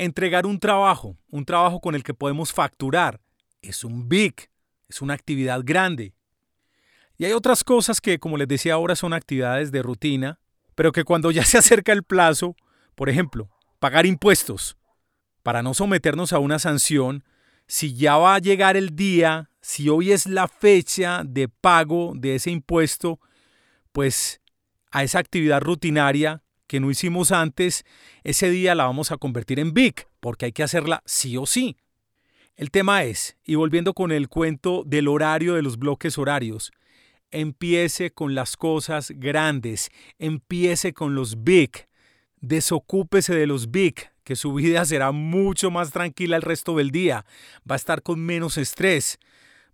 Entregar 0.00 0.46
un 0.46 0.58
trabajo, 0.58 1.18
un 1.28 1.44
trabajo 1.44 1.78
con 1.78 1.94
el 1.94 2.02
que 2.02 2.14
podemos 2.14 2.54
facturar, 2.54 3.20
es 3.60 3.84
un 3.84 4.08
big, 4.08 4.48
es 4.88 5.02
una 5.02 5.12
actividad 5.12 5.60
grande. 5.62 6.14
Y 7.18 7.26
hay 7.26 7.32
otras 7.32 7.62
cosas 7.64 8.00
que, 8.00 8.18
como 8.18 8.38
les 8.38 8.48
decía 8.48 8.72
ahora, 8.72 8.96
son 8.96 9.12
actividades 9.12 9.70
de 9.72 9.82
rutina, 9.82 10.40
pero 10.74 10.90
que 10.90 11.04
cuando 11.04 11.30
ya 11.30 11.44
se 11.44 11.58
acerca 11.58 11.92
el 11.92 12.02
plazo, 12.02 12.56
por 12.94 13.10
ejemplo, 13.10 13.50
pagar 13.78 14.06
impuestos, 14.06 14.78
para 15.42 15.62
no 15.62 15.74
someternos 15.74 16.32
a 16.32 16.38
una 16.38 16.58
sanción, 16.58 17.22
si 17.66 17.92
ya 17.92 18.16
va 18.16 18.36
a 18.36 18.38
llegar 18.38 18.78
el 18.78 18.96
día, 18.96 19.50
si 19.60 19.90
hoy 19.90 20.12
es 20.12 20.24
la 20.24 20.48
fecha 20.48 21.24
de 21.26 21.48
pago 21.48 22.14
de 22.16 22.36
ese 22.36 22.50
impuesto, 22.50 23.20
pues 23.92 24.40
a 24.90 25.02
esa 25.02 25.18
actividad 25.18 25.60
rutinaria 25.60 26.42
que 26.70 26.78
no 26.78 26.88
hicimos 26.88 27.32
antes, 27.32 27.84
ese 28.22 28.48
día 28.48 28.76
la 28.76 28.84
vamos 28.84 29.10
a 29.10 29.16
convertir 29.16 29.58
en 29.58 29.74
big, 29.74 30.06
porque 30.20 30.44
hay 30.44 30.52
que 30.52 30.62
hacerla 30.62 31.02
sí 31.04 31.36
o 31.36 31.44
sí. 31.44 31.76
El 32.54 32.70
tema 32.70 33.02
es, 33.02 33.36
y 33.44 33.56
volviendo 33.56 33.92
con 33.92 34.12
el 34.12 34.28
cuento 34.28 34.84
del 34.86 35.08
horario 35.08 35.54
de 35.54 35.62
los 35.62 35.80
bloques 35.80 36.16
horarios, 36.16 36.70
empiece 37.32 38.12
con 38.12 38.36
las 38.36 38.56
cosas 38.56 39.10
grandes, 39.16 39.90
empiece 40.20 40.92
con 40.92 41.16
los 41.16 41.42
big, 41.42 41.88
desocúpese 42.36 43.34
de 43.34 43.48
los 43.48 43.72
big, 43.72 43.96
que 44.22 44.36
su 44.36 44.54
vida 44.54 44.84
será 44.84 45.10
mucho 45.10 45.72
más 45.72 45.90
tranquila 45.90 46.36
el 46.36 46.42
resto 46.42 46.76
del 46.76 46.92
día, 46.92 47.26
va 47.68 47.74
a 47.74 47.82
estar 47.82 48.00
con 48.00 48.20
menos 48.20 48.56
estrés, 48.58 49.18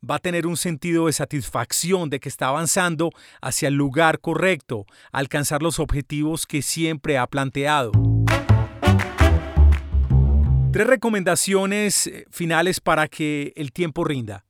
va 0.09 0.17
a 0.17 0.19
tener 0.19 0.47
un 0.47 0.57
sentido 0.57 1.07
de 1.07 1.13
satisfacción 1.13 2.11
de 2.11 2.21
que 2.21 2.29
está 2.29 2.49
avanzando 2.49 3.11
hacia 3.41 3.69
el 3.69 3.75
lugar 3.75 4.21
correcto, 4.21 4.87
alcanzar 5.13 5.63
los 5.63 5.79
objetivos 5.79 6.47
que 6.47 6.63
siempre 6.63 7.19
ha 7.19 7.27
planteado. 7.27 7.93
Tres 10.73 10.87
recomendaciones 10.87 12.07
eh, 12.07 12.27
finales 12.31 12.81
para 12.81 13.09
que 13.09 13.53
el 13.57 13.73
tiempo 13.73 14.05
rinda. 14.05 14.45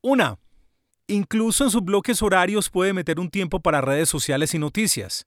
Una, 0.00 0.38
incluso 1.06 1.64
en 1.64 1.70
sus 1.70 1.84
bloques 1.84 2.22
horarios 2.22 2.70
puede 2.70 2.92
meter 2.92 3.20
un 3.20 3.30
tiempo 3.30 3.60
para 3.60 3.82
redes 3.82 4.08
sociales 4.08 4.54
y 4.54 4.58
noticias. 4.58 5.26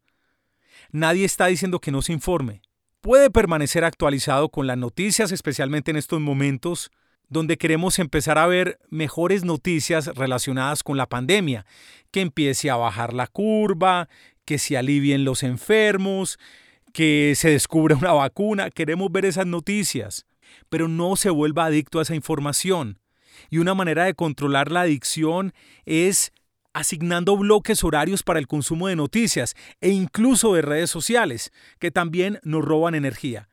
Nadie 0.92 1.26
está 1.26 1.46
diciendo 1.46 1.80
que 1.80 1.92
no 1.92 2.02
se 2.02 2.14
informe. 2.14 2.62
Puede 3.02 3.30
permanecer 3.30 3.84
actualizado 3.84 4.50
con 4.50 4.66
las 4.66 4.78
noticias, 4.78 5.32
especialmente 5.32 5.92
en 5.92 5.98
estos 5.98 6.20
momentos 6.20 6.90
donde 7.30 7.58
queremos 7.58 8.00
empezar 8.00 8.38
a 8.38 8.48
ver 8.48 8.80
mejores 8.90 9.44
noticias 9.44 10.08
relacionadas 10.08 10.84
con 10.84 10.98
la 10.98 11.08
pandemia, 11.08 11.66
que 12.12 12.22
empiece 12.22 12.70
a 12.70 12.76
bajar 12.76 13.14
la 13.14 13.28
curva, 13.28 14.08
que 14.46 14.58
se 14.58 14.78
alivien 14.78 15.26
los 15.26 15.44
enfermos, 15.44 16.38
que 16.94 17.34
se 17.36 17.50
descubra 17.50 17.96
una 17.96 18.14
vacuna. 18.14 18.70
Queremos 18.70 19.12
ver 19.12 19.26
esas 19.26 19.48
noticias, 19.48 20.26
pero 20.70 20.88
no 20.88 21.16
se 21.16 21.30
vuelva 21.30 21.66
adicto 21.66 22.00
a 22.00 22.04
esa 22.04 22.16
información. 22.16 23.00
Y 23.50 23.58
una 23.58 23.74
manera 23.74 24.06
de 24.06 24.14
controlar 24.14 24.72
la 24.72 24.82
adicción 24.82 25.54
es 25.86 26.32
asignando 26.74 27.38
bloques 27.38 27.84
horarios 27.84 28.24
para 28.24 28.40
el 28.40 28.48
consumo 28.48 28.88
de 28.88 28.96
noticias 28.96 29.56
e 29.80 29.90
incluso 29.90 30.54
de 30.54 30.62
redes 30.62 30.90
sociales, 30.90 31.52
que 31.80 31.90
también 31.90 32.40
nos 32.44 32.64
roban 32.64 32.96
energía. 32.96 33.50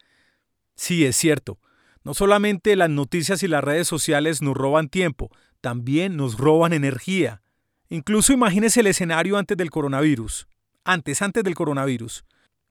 Sí, 0.74 1.04
es 1.04 1.16
cierto, 1.16 1.58
no 2.04 2.14
solamente 2.14 2.76
las 2.76 2.90
noticias 2.90 3.42
y 3.42 3.48
las 3.48 3.62
redes 3.62 3.86
sociales 3.88 4.42
nos 4.42 4.56
roban 4.56 4.88
tiempo, 4.88 5.30
también 5.60 6.16
nos 6.16 6.36
roban 6.36 6.72
energía. 6.72 7.42
Incluso 7.88 8.32
imagínese 8.32 8.80
el 8.80 8.88
escenario 8.88 9.36
antes 9.36 9.56
del 9.56 9.70
coronavirus. 9.70 10.48
Antes, 10.84 11.22
antes 11.22 11.44
del 11.44 11.54
coronavirus. 11.54 12.24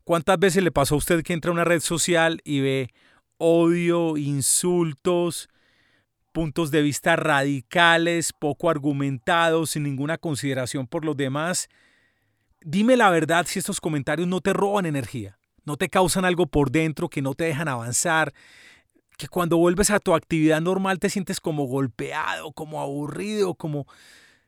¿Cuántas 0.03 0.39
veces 0.39 0.63
le 0.63 0.71
pasó 0.71 0.95
a 0.95 0.97
usted 0.97 1.23
que 1.23 1.33
entra 1.33 1.49
a 1.49 1.53
una 1.53 1.63
red 1.63 1.79
social 1.79 2.41
y 2.43 2.59
ve 2.59 2.89
odio, 3.37 4.17
insultos, 4.17 5.47
puntos 6.31 6.71
de 6.71 6.81
vista 6.81 7.15
radicales, 7.15 8.33
poco 8.33 8.69
argumentados, 8.69 9.71
sin 9.71 9.83
ninguna 9.83 10.17
consideración 10.17 10.87
por 10.87 11.05
los 11.05 11.15
demás? 11.15 11.69
Dime 12.61 12.97
la 12.97 13.09
verdad 13.09 13.45
si 13.47 13.59
estos 13.59 13.79
comentarios 13.79 14.27
no 14.27 14.41
te 14.41 14.53
roban 14.53 14.85
energía, 14.85 15.39
no 15.63 15.77
te 15.77 15.89
causan 15.89 16.25
algo 16.25 16.47
por 16.47 16.71
dentro 16.71 17.09
que 17.09 17.21
no 17.21 17.33
te 17.33 17.45
dejan 17.45 17.67
avanzar, 17.67 18.33
que 19.21 19.27
cuando 19.27 19.57
vuelves 19.57 19.91
a 19.91 19.99
tu 19.99 20.15
actividad 20.15 20.61
normal 20.61 20.97
te 20.97 21.07
sientes 21.07 21.39
como 21.39 21.65
golpeado, 21.65 22.53
como 22.53 22.81
aburrido, 22.81 23.53
como 23.53 23.85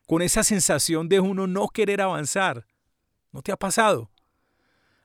con 0.07 0.23
esa 0.23 0.43
sensación 0.43 1.09
de 1.09 1.19
uno 1.19 1.45
no 1.45 1.67
querer 1.67 2.01
avanzar. 2.01 2.65
¿No 3.31 3.43
te 3.43 3.51
ha 3.51 3.55
pasado? 3.55 4.09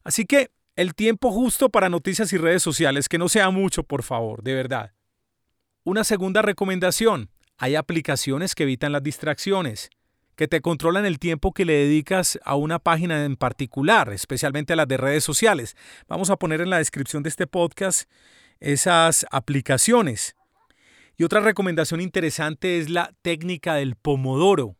Así 0.02 0.24
que 0.24 0.50
el 0.74 0.94
tiempo 0.94 1.30
justo 1.32 1.68
para 1.68 1.90
noticias 1.90 2.32
y 2.32 2.38
redes 2.38 2.62
sociales, 2.62 3.10
que 3.10 3.18
no 3.18 3.28
sea 3.28 3.50
mucho, 3.50 3.82
por 3.82 4.02
favor, 4.02 4.42
de 4.42 4.54
verdad. 4.54 4.92
Una 5.84 6.02
segunda 6.02 6.40
recomendación, 6.40 7.28
hay 7.58 7.74
aplicaciones 7.74 8.54
que 8.54 8.62
evitan 8.62 8.92
las 8.92 9.02
distracciones, 9.02 9.90
que 10.34 10.48
te 10.48 10.62
controlan 10.62 11.04
el 11.04 11.18
tiempo 11.18 11.52
que 11.52 11.66
le 11.66 11.74
dedicas 11.74 12.38
a 12.42 12.54
una 12.54 12.78
página 12.78 13.22
en 13.26 13.36
particular, 13.36 14.14
especialmente 14.14 14.72
a 14.72 14.76
las 14.76 14.88
de 14.88 14.96
redes 14.96 15.24
sociales. 15.24 15.76
Vamos 16.08 16.30
a 16.30 16.36
poner 16.36 16.62
en 16.62 16.70
la 16.70 16.78
descripción 16.78 17.22
de 17.22 17.28
este 17.28 17.46
podcast 17.46 18.08
esas 18.60 19.26
aplicaciones. 19.30 20.36
Y 21.16 21.24
otra 21.24 21.40
recomendación 21.40 22.00
interesante 22.00 22.78
es 22.78 22.90
la 22.90 23.12
técnica 23.22 23.74
del 23.74 23.96
pomodoro. 23.96 24.76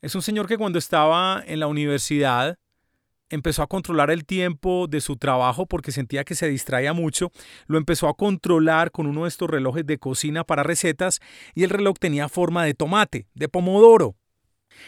Es 0.00 0.14
un 0.14 0.22
señor 0.22 0.48
que 0.48 0.58
cuando 0.58 0.78
estaba 0.78 1.42
en 1.46 1.60
la 1.60 1.68
universidad 1.68 2.58
empezó 3.30 3.62
a 3.62 3.66
controlar 3.66 4.10
el 4.10 4.26
tiempo 4.26 4.86
de 4.88 5.00
su 5.00 5.16
trabajo 5.16 5.66
porque 5.66 5.92
sentía 5.92 6.24
que 6.24 6.34
se 6.34 6.48
distraía 6.48 6.92
mucho. 6.92 7.30
Lo 7.66 7.78
empezó 7.78 8.08
a 8.08 8.14
controlar 8.14 8.90
con 8.90 9.06
uno 9.06 9.22
de 9.22 9.28
estos 9.28 9.48
relojes 9.48 9.86
de 9.86 9.98
cocina 9.98 10.44
para 10.44 10.62
recetas 10.62 11.20
y 11.54 11.62
el 11.62 11.70
reloj 11.70 11.96
tenía 11.98 12.28
forma 12.28 12.64
de 12.64 12.74
tomate, 12.74 13.26
de 13.34 13.48
pomodoro. 13.48 14.16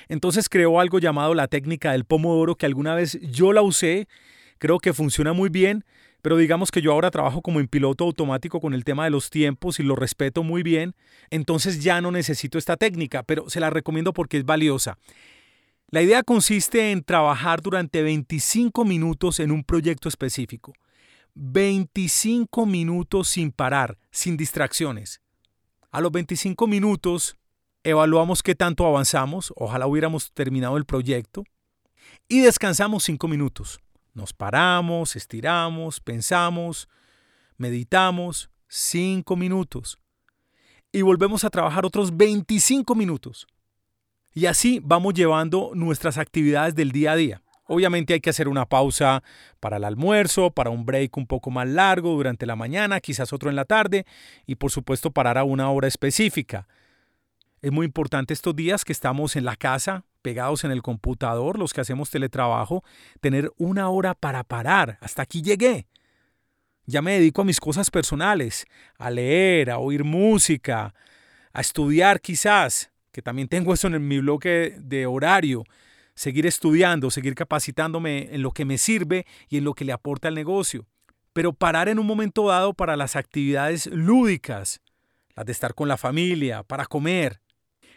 Entonces 0.08 0.48
creó 0.48 0.80
algo 0.80 0.98
llamado 0.98 1.34
la 1.34 1.48
técnica 1.48 1.92
del 1.92 2.04
pomodoro 2.04 2.56
que 2.56 2.66
alguna 2.66 2.94
vez 2.94 3.18
yo 3.22 3.52
la 3.52 3.62
usé, 3.62 4.08
creo 4.58 4.78
que 4.78 4.92
funciona 4.92 5.32
muy 5.32 5.48
bien 5.48 5.84
pero 6.24 6.38
digamos 6.38 6.70
que 6.70 6.80
yo 6.80 6.90
ahora 6.90 7.10
trabajo 7.10 7.42
como 7.42 7.60
en 7.60 7.68
piloto 7.68 8.02
automático 8.02 8.58
con 8.58 8.72
el 8.72 8.82
tema 8.82 9.04
de 9.04 9.10
los 9.10 9.28
tiempos 9.28 9.78
y 9.78 9.82
lo 9.82 9.94
respeto 9.94 10.42
muy 10.42 10.62
bien, 10.62 10.94
entonces 11.28 11.82
ya 11.82 12.00
no 12.00 12.10
necesito 12.10 12.56
esta 12.56 12.78
técnica, 12.78 13.24
pero 13.24 13.50
se 13.50 13.60
la 13.60 13.68
recomiendo 13.68 14.14
porque 14.14 14.38
es 14.38 14.46
valiosa. 14.46 14.96
La 15.90 16.00
idea 16.00 16.22
consiste 16.22 16.92
en 16.92 17.04
trabajar 17.04 17.60
durante 17.60 18.02
25 18.02 18.86
minutos 18.86 19.38
en 19.38 19.50
un 19.50 19.64
proyecto 19.64 20.08
específico. 20.08 20.72
25 21.34 22.64
minutos 22.64 23.28
sin 23.28 23.52
parar, 23.52 23.98
sin 24.10 24.38
distracciones. 24.38 25.20
A 25.90 26.00
los 26.00 26.10
25 26.10 26.66
minutos 26.66 27.36
evaluamos 27.82 28.42
qué 28.42 28.54
tanto 28.54 28.86
avanzamos, 28.86 29.52
ojalá 29.56 29.86
hubiéramos 29.86 30.32
terminado 30.32 30.78
el 30.78 30.86
proyecto, 30.86 31.44
y 32.28 32.40
descansamos 32.40 33.04
5 33.04 33.28
minutos. 33.28 33.83
Nos 34.14 34.32
paramos, 34.32 35.16
estiramos, 35.16 36.00
pensamos, 36.00 36.88
meditamos 37.56 38.50
cinco 38.68 39.36
minutos 39.36 39.98
y 40.92 41.02
volvemos 41.02 41.42
a 41.42 41.50
trabajar 41.50 41.84
otros 41.84 42.16
25 42.16 42.94
minutos. 42.94 43.48
Y 44.32 44.46
así 44.46 44.80
vamos 44.82 45.14
llevando 45.14 45.72
nuestras 45.74 46.18
actividades 46.18 46.76
del 46.76 46.92
día 46.92 47.12
a 47.12 47.16
día. 47.16 47.42
Obviamente 47.66 48.14
hay 48.14 48.20
que 48.20 48.30
hacer 48.30 48.46
una 48.46 48.66
pausa 48.66 49.22
para 49.58 49.78
el 49.78 49.84
almuerzo, 49.84 50.50
para 50.50 50.70
un 50.70 50.84
break 50.84 51.16
un 51.16 51.26
poco 51.26 51.50
más 51.50 51.66
largo 51.66 52.10
durante 52.10 52.46
la 52.46 52.56
mañana, 52.56 53.00
quizás 53.00 53.32
otro 53.32 53.50
en 53.50 53.56
la 53.56 53.64
tarde 53.64 54.04
y 54.46 54.54
por 54.54 54.70
supuesto 54.70 55.10
parar 55.10 55.38
a 55.38 55.44
una 55.44 55.70
hora 55.70 55.88
específica. 55.88 56.68
Es 57.62 57.72
muy 57.72 57.86
importante 57.86 58.34
estos 58.34 58.54
días 58.54 58.84
que 58.84 58.92
estamos 58.92 59.34
en 59.34 59.44
la 59.44 59.56
casa, 59.56 60.04
pegados 60.24 60.64
en 60.64 60.70
el 60.70 60.80
computador, 60.80 61.58
los 61.58 61.74
que 61.74 61.82
hacemos 61.82 62.08
teletrabajo, 62.08 62.82
tener 63.20 63.52
una 63.58 63.90
hora 63.90 64.14
para 64.14 64.42
parar. 64.42 64.96
Hasta 65.02 65.20
aquí 65.20 65.42
llegué. 65.42 65.86
Ya 66.86 67.02
me 67.02 67.12
dedico 67.12 67.42
a 67.42 67.44
mis 67.44 67.60
cosas 67.60 67.90
personales, 67.90 68.64
a 68.96 69.10
leer, 69.10 69.70
a 69.70 69.76
oír 69.76 70.02
música, 70.02 70.94
a 71.52 71.60
estudiar 71.60 72.22
quizás, 72.22 72.90
que 73.12 73.20
también 73.20 73.48
tengo 73.48 73.74
eso 73.74 73.86
en 73.86 74.08
mi 74.08 74.18
bloque 74.18 74.74
de 74.80 75.04
horario, 75.04 75.64
seguir 76.14 76.46
estudiando, 76.46 77.10
seguir 77.10 77.34
capacitándome 77.34 78.34
en 78.34 78.40
lo 78.40 78.50
que 78.50 78.64
me 78.64 78.78
sirve 78.78 79.26
y 79.50 79.58
en 79.58 79.64
lo 79.64 79.74
que 79.74 79.84
le 79.84 79.92
aporta 79.92 80.28
al 80.28 80.34
negocio. 80.34 80.86
Pero 81.34 81.52
parar 81.52 81.90
en 81.90 81.98
un 81.98 82.06
momento 82.06 82.48
dado 82.48 82.72
para 82.72 82.96
las 82.96 83.14
actividades 83.14 83.88
lúdicas, 83.88 84.80
las 85.36 85.44
de 85.44 85.52
estar 85.52 85.74
con 85.74 85.86
la 85.86 85.98
familia, 85.98 86.62
para 86.62 86.86
comer, 86.86 87.42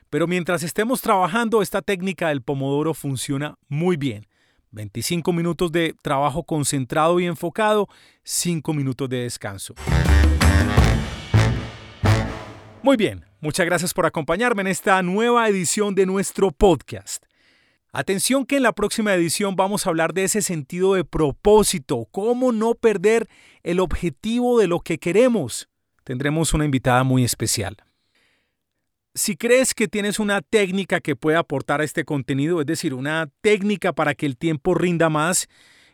pero 0.10 0.28
mientras 0.28 0.64
estemos 0.64 1.02
trabajando, 1.02 1.62
esta 1.62 1.82
técnica 1.82 2.30
del 2.30 2.42
pomodoro 2.42 2.94
funciona 2.94 3.56
muy 3.68 3.98
bien. 3.98 4.28
25 4.72 5.34
minutos 5.34 5.72
de 5.72 5.96
trabajo 6.02 6.44
concentrado 6.44 7.20
y 7.20 7.26
enfocado, 7.26 7.88
5 8.24 8.74
minutos 8.74 9.10
de 9.10 9.24
descanso. 9.24 9.74
Muy 12.84 12.96
bien, 12.96 13.26
muchas 13.42 13.66
gracias 13.66 13.94
por 13.94 14.06
acompañarme 14.06 14.62
en 14.62 14.68
esta 14.68 15.02
nueva 15.02 15.48
edición 15.50 15.96
de 15.96 16.06
nuestro 16.06 16.52
podcast. 16.52 17.26
Atención 17.92 18.46
que 18.46 18.58
en 18.58 18.64
la 18.64 18.74
próxima 18.74 19.14
edición 19.14 19.56
vamos 19.56 19.86
a 19.86 19.90
hablar 19.90 20.14
de 20.14 20.26
ese 20.26 20.42
sentido 20.42 20.94
de 20.94 21.04
propósito, 21.04 22.08
cómo 22.12 22.52
no 22.52 22.76
perder 22.76 23.28
el 23.64 23.80
objetivo 23.80 24.60
de 24.60 24.68
lo 24.68 24.82
que 24.82 25.00
queremos. 25.00 25.68
Tendremos 26.04 26.54
una 26.54 26.66
invitada 26.66 27.04
muy 27.04 27.24
especial. 27.24 27.78
Si 29.18 29.36
crees 29.36 29.74
que 29.74 29.88
tienes 29.88 30.20
una 30.20 30.44
técnica 30.44 31.00
que 31.00 31.16
puede 31.16 31.38
aportar 31.38 31.82
a 31.82 31.84
este 31.84 32.06
contenido, 32.06 32.62
es 32.62 32.68
decir, 32.68 32.94
una 32.94 33.28
técnica 33.42 33.92
para 33.92 34.14
que 34.14 34.28
el 34.28 34.38
tiempo 34.38 34.76
rinda 34.76 35.10
más 35.10 35.48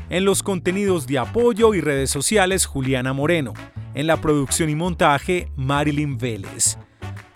En 0.09 0.25
los 0.25 0.41
contenidos 0.41 1.05
de 1.05 1.19
apoyo 1.19 1.75
y 1.75 1.81
redes 1.81 2.09
sociales, 2.09 2.65
Juliana 2.65 3.13
Moreno. 3.13 3.53
En 3.93 4.07
la 4.07 4.19
producción 4.19 4.71
y 4.71 4.75
montaje, 4.75 5.51
Marilyn 5.55 6.17
Vélez. 6.17 6.79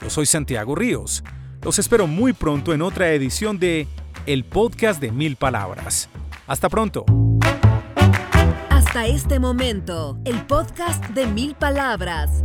Yo 0.02 0.10
soy 0.10 0.26
Santiago 0.26 0.76
Ríos. 0.76 1.24
Los 1.64 1.80
espero 1.80 2.08
muy 2.08 2.34
pronto 2.34 2.74
en 2.74 2.82
otra 2.82 3.12
edición 3.12 3.58
de 3.58 3.88
El 4.26 4.46
Podcast 4.46 5.02
de 5.02 5.12
Mil 5.12 5.36
Palabras. 5.36 6.10
Hasta 6.46 6.70
pronto. 6.70 7.04
Hasta 8.70 9.08
este 9.08 9.40
momento, 9.40 10.20
el 10.24 10.40
podcast 10.46 11.04
de 11.10 11.26
Mil 11.26 11.56
Palabras. 11.56 12.42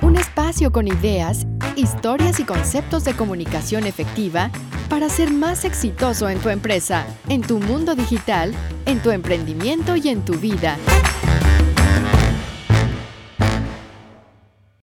Un 0.00 0.16
espacio 0.16 0.72
con 0.72 0.86
ideas, 0.86 1.46
historias 1.76 2.40
y 2.40 2.44
conceptos 2.44 3.04
de 3.04 3.14
comunicación 3.14 3.86
efectiva 3.86 4.50
para 4.88 5.08
ser 5.08 5.32
más 5.32 5.64
exitoso 5.64 6.28
en 6.28 6.38
tu 6.38 6.48
empresa, 6.48 7.06
en 7.28 7.42
tu 7.42 7.58
mundo 7.58 7.94
digital, 7.94 8.54
en 8.86 9.00
tu 9.00 9.10
emprendimiento 9.10 9.96
y 9.96 10.08
en 10.08 10.24
tu 10.24 10.34
vida. 10.34 10.78